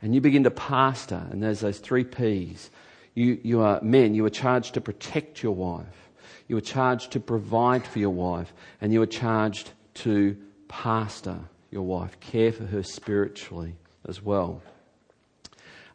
And 0.01 0.15
you 0.15 0.21
begin 0.21 0.45
to 0.45 0.51
pastor, 0.51 1.27
and 1.31 1.43
there's 1.43 1.59
those 1.59 1.79
three 1.79 2.05
P's. 2.05 2.69
You, 3.13 3.37
you 3.43 3.59
are 3.59 3.81
men, 3.81 4.15
you 4.15 4.25
are 4.25 4.29
charged 4.29 4.75
to 4.75 4.79
protect 4.79 5.43
your 5.43 5.53
wife. 5.53 6.06
You 6.47 6.57
are 6.57 6.61
charged 6.61 7.11
to 7.11 7.19
provide 7.19 7.85
for 7.85 7.99
your 7.99 8.11
wife. 8.11 8.53
And 8.79 8.93
you 8.93 9.01
are 9.01 9.07
charged 9.07 9.71
to 9.95 10.37
pastor 10.67 11.39
your 11.71 11.83
wife, 11.83 12.19
care 12.19 12.51
for 12.51 12.65
her 12.65 12.83
spiritually 12.83 13.75
as 14.07 14.21
well. 14.21 14.61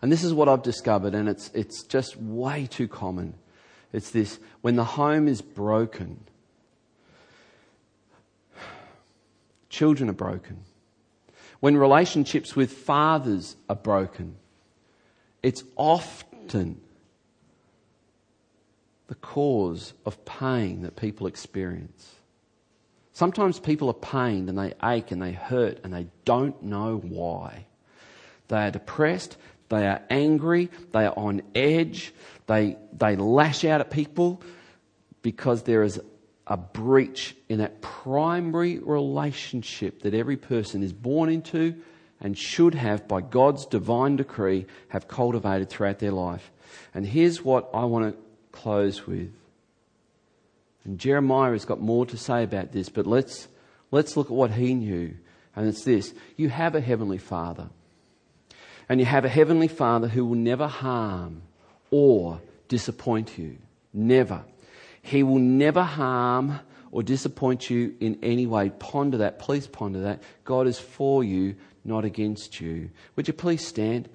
And 0.03 0.11
this 0.11 0.25
is 0.25 0.35
what 0.35 0.49
I've 0.49 0.63
discovered, 0.63 1.15
and 1.15 1.29
it's, 1.29 1.51
it's 1.55 1.85
just 1.85 2.17
way 2.17 2.67
too 2.67 2.89
common. 2.89 3.35
It's 3.93 4.11
this 4.11 4.41
when 4.61 4.75
the 4.75 4.85
home 4.85 5.29
is 5.29 5.41
broken, 5.41 6.25
children 9.69 10.11
are 10.11 10.15
broken. 10.15 10.59
When 11.61 11.77
relationships 11.77 12.57
with 12.57 12.73
fathers 12.73 13.55
are 13.69 13.77
broken, 13.77 14.35
it's 15.43 15.63
often 15.77 16.81
the 19.13 19.17
cause 19.17 19.93
of 20.07 20.25
pain 20.25 20.81
that 20.81 20.97
people 20.97 21.27
experience. 21.27 22.15
Sometimes 23.13 23.61
people 23.61 23.91
are 23.91 23.93
pained 23.93 24.49
and 24.49 24.59
they 24.59 24.73
ache 24.83 25.11
and 25.11 25.21
they 25.21 25.33
hurt 25.33 25.79
and 25.85 25.93
they 25.93 26.07
don't 26.25 26.63
know 26.63 26.97
why. 26.97 27.67
They 28.49 28.57
are 28.57 28.71
depressed, 28.71 29.37
they 29.69 29.87
are 29.87 30.01
angry, 30.09 30.71
they 30.93 31.05
are 31.05 31.13
on 31.15 31.43
edge, 31.55 32.15
they, 32.47 32.79
they 32.97 33.17
lash 33.17 33.67
out 33.67 33.83
at 33.83 33.91
people 33.91 34.41
because 35.21 35.65
there 35.65 35.83
is 35.83 36.01
a 36.47 36.57
breach 36.57 37.37
in 37.51 37.59
that 37.59 37.83
primary 37.83 38.79
relationship 38.79 40.01
that 40.05 40.15
every 40.15 40.39
person 40.39 40.83
is 40.83 40.95
born 40.95 41.29
into 41.29 41.75
and 42.19 42.39
should 42.39 42.75
have, 42.75 43.07
by 43.07 43.21
God's 43.21 43.67
divine 43.67 44.17
decree, 44.17 44.65
have 44.89 45.07
cultivated 45.07 45.69
throughout 45.69 45.99
their 45.99 46.13
life. 46.13 46.51
And 46.95 47.05
here's 47.05 47.45
what 47.45 47.69
I 47.75 47.85
want 47.85 48.15
to 48.15 48.32
close 48.53 49.07
with. 49.07 49.33
And 50.85 50.99
Jeremiah 50.99 51.53
has 51.53 51.65
got 51.65 51.81
more 51.81 52.07
to 52.07 52.17
say 52.17 52.43
about 52.43 52.73
this, 52.73 52.89
but 52.89 53.07
let's, 53.07 53.49
let's 53.91 54.17
look 54.17 54.27
at 54.27 54.33
what 54.33 54.53
he 54.53 54.75
knew. 54.75 55.15
And 55.55 55.69
it's 55.69 55.85
this 55.85 56.15
you 56.37 56.49
have 56.49 56.75
a 56.75 56.81
heavenly 56.81 57.19
Father. 57.19 57.69
And 58.89 59.01
you 59.01 59.07
have 59.07 59.25
a 59.25 59.29
heavenly 59.29 59.69
Father 59.69 60.09
who 60.09 60.25
will 60.25 60.37
never 60.37 60.67
harm 60.67 61.43
or 61.91 62.41
disappoint 62.69 63.39
you. 63.39 63.59
Never. 63.93 64.45
He 65.03 65.23
will 65.23 65.39
never 65.39 65.83
harm 65.83 66.61
or 66.93 67.03
disappoint 67.03 67.71
you 67.71 67.95
in 67.99 68.19
any 68.23 68.47
way. 68.47 68.71
Ponder 68.79 69.19
that. 69.19 69.39
Please 69.39 69.67
ponder 69.67 70.03
that. 70.03 70.23
God 70.45 70.67
is 70.69 70.79
for 70.79 71.25
you, 71.25 71.57
not 71.85 72.05
against 72.05 72.61
you. 72.61 72.91
Would 73.17 73.27
you 73.27 73.35
please 73.35 73.67
stand? 73.67 74.09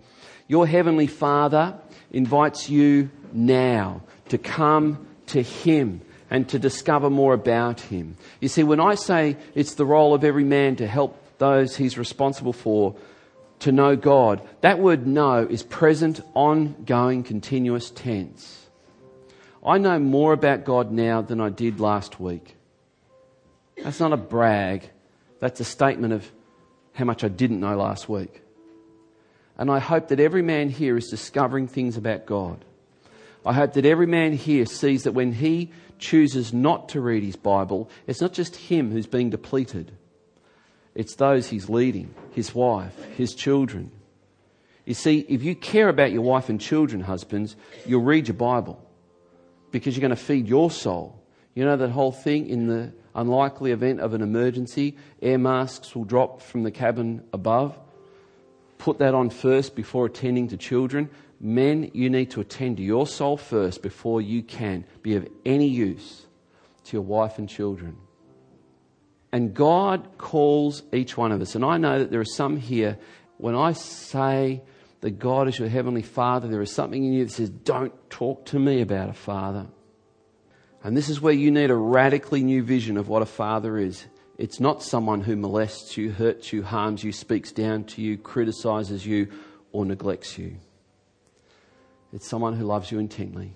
Your 0.48 0.66
Heavenly 0.66 1.08
Father 1.08 1.78
invites 2.12 2.70
you 2.70 3.10
now 3.34 4.04
to 4.30 4.38
come 4.38 5.08
to 5.28 5.42
Him 5.42 6.02
and 6.30 6.48
to 6.50 6.60
discover 6.60 7.10
more 7.10 7.34
about 7.34 7.82
Him. 7.82 8.16
You 8.40 8.48
see, 8.48 8.64
when 8.64 8.80
I 8.80 8.96
say 8.96 9.38
it's 9.56 9.74
the 9.74 9.86
role 9.86 10.14
of 10.14 10.24
every 10.24 10.44
man 10.44 10.76
to 10.78 10.88
help 10.88 11.22
those 11.40 11.76
he's 11.76 11.98
responsible 11.98 12.54
for 12.54 12.96
to 13.60 13.72
know 13.72 13.96
God, 13.96 14.48
that 14.62 14.80
word 14.80 15.08
know 15.08 15.48
is 15.50 15.64
present, 15.64 16.22
ongoing, 16.36 17.24
continuous 17.24 17.90
tense. 17.90 18.68
I 19.66 19.80
know 19.80 19.98
more 19.98 20.34
about 20.34 20.64
God 20.64 20.92
now 20.92 21.22
than 21.24 21.42
I 21.42 21.50
did 21.50 21.80
last 21.80 22.20
week. 22.20 22.57
That's 23.84 24.00
not 24.00 24.14
a 24.14 24.18
brag, 24.18 24.90
that's 25.40 25.60
a 25.60 25.66
statement 25.66 26.14
of 26.14 26.30
how 26.94 27.06
much 27.06 27.24
I 27.24 27.28
didn't 27.28 27.60
know 27.60 27.78
last 27.78 28.10
week. 28.10 28.42
And 29.58 29.72
I 29.72 29.80
hope 29.80 30.10
that 30.10 30.20
every 30.20 30.42
man 30.42 30.70
here 30.70 30.98
is 30.98 31.08
discovering 31.10 31.68
things 31.68 31.98
about 31.98 32.26
God. 32.26 32.64
I 33.46 33.54
hope 33.54 33.74
that 33.74 33.86
every 33.86 34.08
man 34.08 34.34
here 34.34 34.66
sees 34.66 35.04
that 35.04 35.14
when 35.14 35.32
he 35.32 35.72
chooses 36.00 36.54
not 36.54 36.90
to 36.90 37.02
read 37.02 37.24
his 37.24 37.36
Bible, 37.36 37.90
it's 38.06 38.22
not 38.22 38.34
just 38.34 38.56
him 38.56 38.92
who's 38.92 39.08
being 39.08 39.30
depleted, 39.30 39.92
it's 40.94 41.16
those 41.16 41.48
he's 41.48 41.70
leading 41.70 42.14
his 42.32 42.54
wife, 42.54 42.96
his 43.16 43.34
children. 43.34 43.92
You 44.86 44.94
see, 44.94 45.20
if 45.28 45.44
you 45.44 45.56
care 45.56 45.90
about 45.90 46.12
your 46.12 46.22
wife 46.22 46.50
and 46.50 46.60
children, 46.62 47.02
husbands, 47.02 47.56
you'll 47.86 48.04
read 48.04 48.28
your 48.28 48.36
Bible 48.36 48.84
because 49.72 49.96
you're 49.96 50.02
going 50.02 50.10
to 50.10 50.16
feed 50.16 50.48
your 50.48 50.72
soul. 50.72 51.17
You 51.58 51.66
know 51.66 51.76
that 51.76 51.90
whole 51.90 52.12
thing 52.12 52.50
in 52.50 52.68
the 52.68 52.94
unlikely 53.16 53.72
event 53.72 54.00
of 54.00 54.14
an 54.14 54.22
emergency, 54.22 54.96
air 55.24 55.40
masks 55.40 55.96
will 55.96 56.04
drop 56.04 56.40
from 56.40 56.62
the 56.62 56.70
cabin 56.70 57.24
above. 57.34 57.76
Put 58.78 59.00
that 59.00 59.16
on 59.16 59.32
first 59.32 59.76
before 59.76 60.06
attending 60.06 60.50
to 60.50 60.58
children. 60.58 61.10
Men, 61.40 61.90
you 61.96 62.12
need 62.12 62.30
to 62.30 62.42
attend 62.42 62.78
to 62.78 62.84
your 62.84 63.08
soul 63.08 63.38
first 63.38 63.82
before 63.82 64.22
you 64.22 64.44
can 64.44 64.86
be 65.02 65.16
of 65.16 65.28
any 65.48 65.68
use 65.68 66.28
to 66.84 66.96
your 66.96 67.02
wife 67.02 67.40
and 67.40 67.50
children. 67.50 67.98
And 69.32 69.56
God 69.56 70.20
calls 70.20 70.84
each 70.94 71.18
one 71.18 71.32
of 71.32 71.42
us. 71.42 71.56
And 71.56 71.66
I 71.66 71.78
know 71.78 71.98
that 71.98 72.12
there 72.12 72.22
are 72.22 72.24
some 72.24 72.58
here, 72.58 73.00
when 73.38 73.56
I 73.56 73.72
say 73.72 74.62
that 75.02 75.18
God 75.18 75.48
is 75.48 75.58
your 75.58 75.70
heavenly 75.70 76.04
Father, 76.04 76.48
there 76.48 76.62
is 76.62 76.72
something 76.72 77.04
in 77.04 77.14
you 77.14 77.26
that 77.26 77.32
says, 77.32 77.50
Don't 77.50 77.96
talk 78.12 78.46
to 78.46 78.60
me 78.60 78.82
about 78.82 79.10
a 79.10 79.14
father. 79.14 79.66
And 80.84 80.96
this 80.96 81.10
is 81.10 81.20
where 81.20 81.34
you 81.34 81.52
need 81.52 81.70
a 81.70 81.76
radically 81.76 82.44
new 82.44 82.64
vision 82.64 82.98
of 82.98 83.10
what 83.10 83.22
a 83.22 83.26
father 83.26 83.78
is. 83.78 84.06
It's 84.38 84.60
not 84.60 84.84
someone 84.84 85.22
who 85.22 85.36
molests 85.36 85.98
you, 85.98 86.12
hurts 86.12 86.54
you, 86.54 86.64
harms 86.64 87.04
you, 87.04 87.12
speaks 87.12 87.52
down 87.52 87.86
to 87.86 88.02
you, 88.02 88.18
criticizes 88.18 89.06
you, 89.06 89.30
or 89.72 89.86
neglects 89.86 90.38
you. 90.38 90.58
It's 92.14 92.28
someone 92.28 92.56
who 92.56 92.66
loves 92.66 92.92
you 92.92 93.00
intently. 93.00 93.54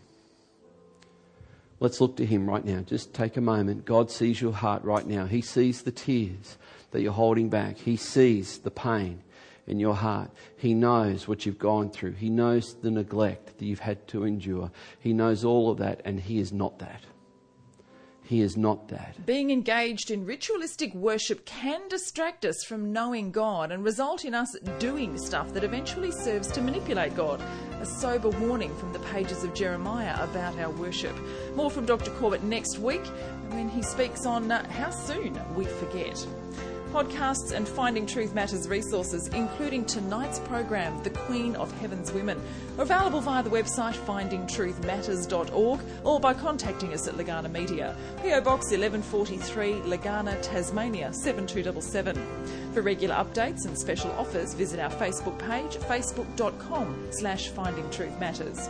Let's 1.79 2.01
look 2.01 2.17
to 2.17 2.25
him 2.25 2.49
right 2.49 2.63
now. 2.63 2.81
Just 2.81 3.13
take 3.13 3.37
a 3.37 3.41
moment. 3.41 3.85
God 3.85 4.11
sees 4.11 4.41
your 4.41 4.53
heart 4.53 4.83
right 4.83 5.05
now. 5.05 5.25
He 5.25 5.41
sees 5.41 5.81
the 5.81 5.91
tears 5.91 6.57
that 6.91 7.01
you're 7.01 7.11
holding 7.11 7.49
back. 7.49 7.77
He 7.77 7.95
sees 7.95 8.59
the 8.59 8.71
pain 8.71 9.23
in 9.67 9.79
your 9.79 9.95
heart. 9.95 10.31
He 10.57 10.73
knows 10.73 11.27
what 11.27 11.45
you've 11.45 11.59
gone 11.59 11.89
through. 11.89 12.13
He 12.13 12.29
knows 12.29 12.75
the 12.75 12.91
neglect 12.91 13.57
that 13.57 13.65
you've 13.65 13.79
had 13.79 14.07
to 14.09 14.23
endure. 14.23 14.71
He 14.99 15.13
knows 15.13 15.43
all 15.43 15.69
of 15.69 15.77
that, 15.77 16.01
and 16.05 16.19
He 16.19 16.39
is 16.39 16.51
not 16.51 16.79
that. 16.79 17.03
He 18.31 18.39
is 18.39 18.55
not 18.55 18.87
that. 18.87 19.25
Being 19.25 19.51
engaged 19.51 20.09
in 20.09 20.25
ritualistic 20.25 20.93
worship 20.95 21.45
can 21.45 21.85
distract 21.89 22.45
us 22.45 22.63
from 22.63 22.93
knowing 22.93 23.29
God 23.29 23.73
and 23.73 23.83
result 23.83 24.23
in 24.23 24.33
us 24.33 24.55
doing 24.79 25.17
stuff 25.17 25.53
that 25.53 25.65
eventually 25.65 26.11
serves 26.11 26.49
to 26.53 26.61
manipulate 26.61 27.13
God. 27.13 27.41
A 27.81 27.85
sober 27.85 28.29
warning 28.29 28.73
from 28.77 28.93
the 28.93 28.99
pages 28.99 29.43
of 29.43 29.53
Jeremiah 29.53 30.15
about 30.23 30.57
our 30.59 30.69
worship. 30.69 31.13
More 31.55 31.69
from 31.69 31.85
Dr. 31.85 32.11
Corbett 32.11 32.41
next 32.43 32.79
week 32.79 33.05
when 33.49 33.67
he 33.67 33.83
speaks 33.83 34.25
on 34.25 34.49
uh, 34.49 34.65
how 34.71 34.91
soon 34.91 35.37
we 35.53 35.65
forget 35.65 36.25
podcasts, 36.91 37.51
and 37.53 37.67
Finding 37.67 38.05
Truth 38.05 38.33
Matters 38.33 38.67
resources, 38.67 39.27
including 39.29 39.85
tonight's 39.85 40.39
program, 40.39 41.01
The 41.03 41.09
Queen 41.09 41.55
of 41.55 41.71
Heaven's 41.79 42.11
Women, 42.11 42.39
are 42.77 42.83
available 42.83 43.21
via 43.21 43.41
the 43.41 43.49
website 43.49 43.93
findingtruthmatters.org 43.93 45.79
or 46.03 46.19
by 46.19 46.33
contacting 46.33 46.93
us 46.93 47.07
at 47.07 47.15
Legana 47.15 47.49
Media. 47.49 47.95
PO 48.17 48.41
Box 48.41 48.71
1143, 48.71 49.73
Legana, 49.89 50.39
Tasmania 50.41 51.13
7277. 51.13 52.73
For 52.73 52.81
regular 52.81 53.15
updates 53.15 53.65
and 53.65 53.77
special 53.77 54.11
offers, 54.11 54.53
visit 54.53 54.79
our 54.79 54.91
Facebook 54.91 55.39
page, 55.39 55.77
facebook.com 55.83 57.07
slash 57.11 57.49
findingtruthmatters. 57.51 58.69